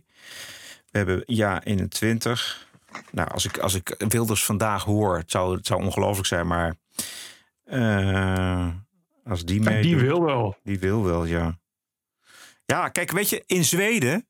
[0.90, 2.68] we hebben Ja 21.
[3.10, 6.74] Nou, als ik, als ik Wilders vandaag hoor, het zou, het zou ongelooflijk zijn, maar
[7.66, 8.68] uh,
[9.24, 9.82] als die mee.
[9.82, 10.56] Die wil wel.
[10.62, 11.58] Die wil wel, ja.
[12.66, 14.26] Ja, kijk, weet je, in Zweden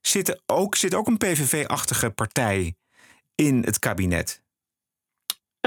[0.00, 2.74] zit ook, zit ook een PVV-achtige partij
[3.34, 4.42] in het kabinet.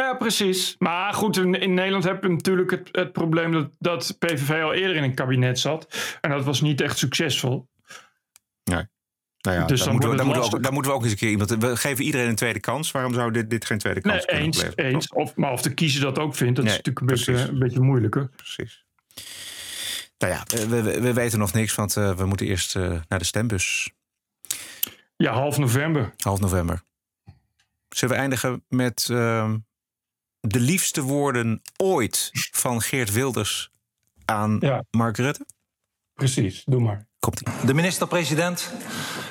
[0.01, 0.75] Ja, precies.
[0.79, 4.73] Maar goed, in, in Nederland heb je natuurlijk het, het probleem dat, dat PVV al
[4.73, 5.87] eerder in een kabinet zat.
[6.21, 7.67] En dat was niet echt succesvol.
[8.63, 8.85] Nee.
[9.41, 11.11] Nou ja, dus dan, moeten we, dan, moeten we ook, dan moeten we ook eens
[11.11, 11.49] een keer iemand.
[11.49, 12.91] We geven iedereen een tweede kans.
[12.91, 15.07] Waarom zou dit, dit geen tweede kans nee, eens, eens.
[15.07, 17.79] Of, maar of de kiezer dat ook vindt, dat is natuurlijk een beetje, een beetje
[17.79, 18.29] moeilijker.
[18.35, 18.85] Precies.
[20.17, 23.19] Nou ja, we, we, we weten nog niks, want uh, we moeten eerst uh, naar
[23.19, 23.91] de stembus.
[25.15, 26.13] Ja, half november.
[26.17, 26.81] Half november.
[27.89, 29.53] Zullen we eindigen met uh,
[30.39, 33.69] de liefste woorden ooit van Geert Wilders
[34.25, 34.59] aan
[34.91, 35.45] Mark Rutte?
[36.13, 37.07] Precies, doe maar.
[37.19, 38.71] Komt de minister-president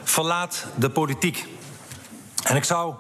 [0.02, 1.46] verlaat de politiek.
[2.44, 2.94] En ik zou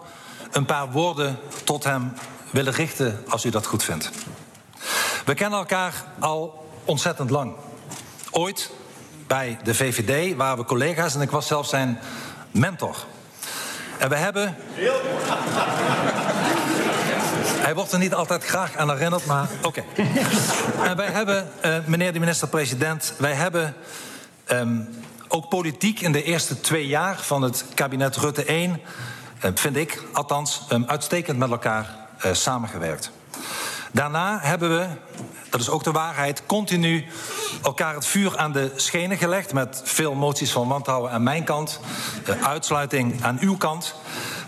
[0.52, 2.12] een paar woorden tot hem
[2.50, 4.10] willen richten als u dat goed vindt.
[5.24, 7.54] We kennen elkaar al ontzettend lang.
[8.30, 8.70] Ooit
[9.26, 11.98] bij de VVD waren we collega's en ik was zelfs zijn
[12.50, 12.96] mentor.
[13.98, 14.56] En we hebben.
[17.66, 19.84] Hij wordt er niet altijd graag aan herinnerd, maar oké.
[20.84, 23.74] en wij hebben, uh, meneer de minister-president, wij hebben
[24.52, 24.88] um,
[25.28, 28.76] ook politiek in de eerste twee jaar van het kabinet Rutte 1, uh,
[29.40, 31.96] eh, vind ik althans, um, uitstekend met elkaar
[32.26, 33.10] uh, samengewerkt.
[33.92, 34.86] Daarna hebben we,
[35.50, 37.04] dat is ook de waarheid, continu
[37.62, 39.52] elkaar het vuur aan de schenen gelegd.
[39.52, 41.80] Met veel moties van wantrouwen aan mijn kant,
[42.42, 43.94] uitsluiting aan uw kant.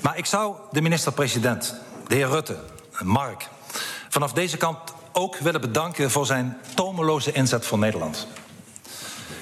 [0.00, 1.74] Maar ik zou de minister-president,
[2.06, 2.56] de heer Rutte,
[3.04, 3.48] Mark,
[4.08, 4.78] vanaf deze kant
[5.12, 8.26] ook willen bedanken voor zijn tomeloze inzet voor Nederland.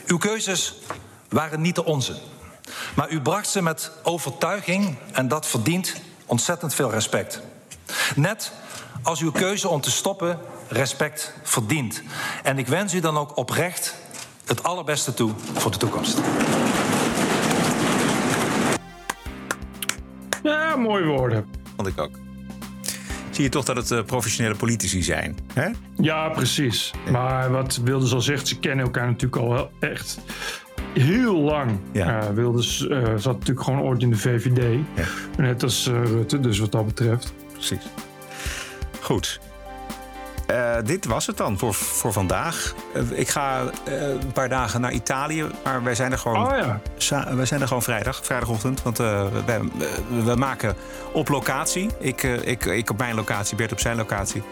[0.07, 0.75] Uw keuzes
[1.29, 2.17] waren niet de onze.
[2.95, 5.95] Maar u bracht ze met overtuiging en dat verdient
[6.27, 7.41] ontzettend veel respect.
[8.15, 8.53] Net
[9.03, 10.39] als uw keuze om te stoppen
[10.69, 12.03] respect verdient.
[12.43, 13.95] En ik wens u dan ook oprecht
[14.45, 16.19] het allerbeste toe voor de toekomst.
[20.43, 21.51] Ja, mooie woorden.
[21.77, 22.26] Vond ik ook
[23.37, 25.39] zie je toch dat het uh, professionele politici zijn.
[25.55, 25.69] Hè?
[25.97, 26.93] Ja, precies.
[27.11, 30.19] Maar wat Wilders al zegt, ze kennen elkaar natuurlijk al wel echt
[30.95, 31.79] heel lang.
[31.93, 32.23] Ja.
[32.23, 34.79] Uh, Wilders uh, zat natuurlijk gewoon ooit in de VVD.
[34.95, 35.05] Ja.
[35.37, 37.33] Net als Rutte, dus wat dat betreft.
[37.53, 37.83] Precies.
[39.01, 39.41] Goed.
[40.51, 42.75] Uh, dit was het dan voor, voor vandaag.
[42.95, 46.59] Uh, ik ga uh, een paar dagen naar Italië, maar wij zijn er gewoon, oh,
[47.09, 47.35] ja.
[47.35, 48.83] wij zijn er gewoon vrijdag, vrijdagochtend.
[48.83, 49.29] Want we,
[50.25, 50.77] we, maken
[51.13, 51.91] op locatie.
[51.99, 54.43] Ik, ik, ik op mijn locatie, Bert op zijn locatie.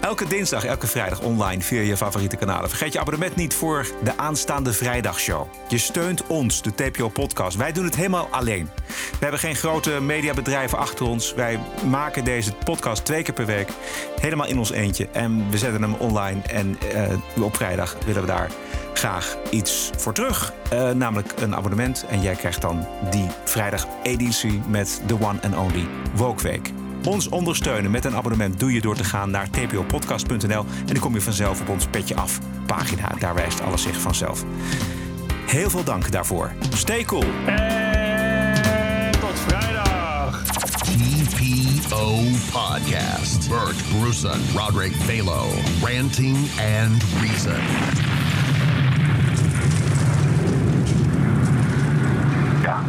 [0.00, 2.68] Elke dinsdag, elke vrijdag online via je favoriete kanalen.
[2.68, 5.46] Vergeet je abonnement niet voor de aanstaande vrijdagshow.
[5.68, 7.56] Je steunt ons, de TPO-podcast.
[7.56, 8.70] Wij doen het helemaal alleen.
[8.86, 11.34] We hebben geen grote mediabedrijven achter ons.
[11.34, 13.68] Wij maken deze podcast twee keer per week.
[14.20, 15.08] Helemaal in ons eentje.
[15.12, 16.42] En we zetten hem online.
[16.42, 16.78] En
[17.36, 18.50] uh, op vrijdag willen we daar
[18.94, 20.52] graag iets voor terug.
[20.72, 22.04] Uh, namelijk een abonnement.
[22.08, 26.72] En jij krijgt dan die vrijdag-editie met de one and only Woke Week.
[27.04, 31.14] Ons ondersteunen met een abonnement doe je door te gaan naar tpopodcast.nl en dan kom
[31.14, 33.12] je vanzelf op ons Petje Af pagina.
[33.18, 34.44] Daar wijst alles zich vanzelf.
[35.46, 36.52] Heel veel dank daarvoor.
[36.74, 37.24] Stay cool.
[41.96, 42.44] En tot vrijdag.
[42.46, 43.48] TPO TPO Podcast.
[43.48, 45.44] Bert Bruson, Roderick Balo,
[45.82, 47.60] ranting and reason.
[52.62, 52.80] Ja,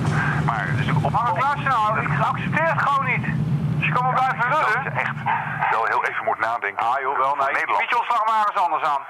[0.46, 3.26] maar dus op Maar luister nou, ik accepteer het gewoon niet.
[3.78, 4.84] Dus je kan wel blijven lullen.
[4.84, 5.16] Dat echt
[5.72, 6.86] wel heel even moet nadenken.
[6.86, 7.66] Ah joh, wel nee.
[7.66, 9.02] Bied je ontslag maar eens anders aan.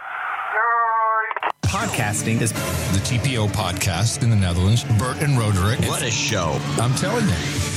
[1.59, 4.85] Podcasting is the TPO podcast in the Netherlands.
[4.85, 5.79] Bert and Roderick.
[5.79, 6.55] What a show.
[6.79, 7.76] I'm telling you.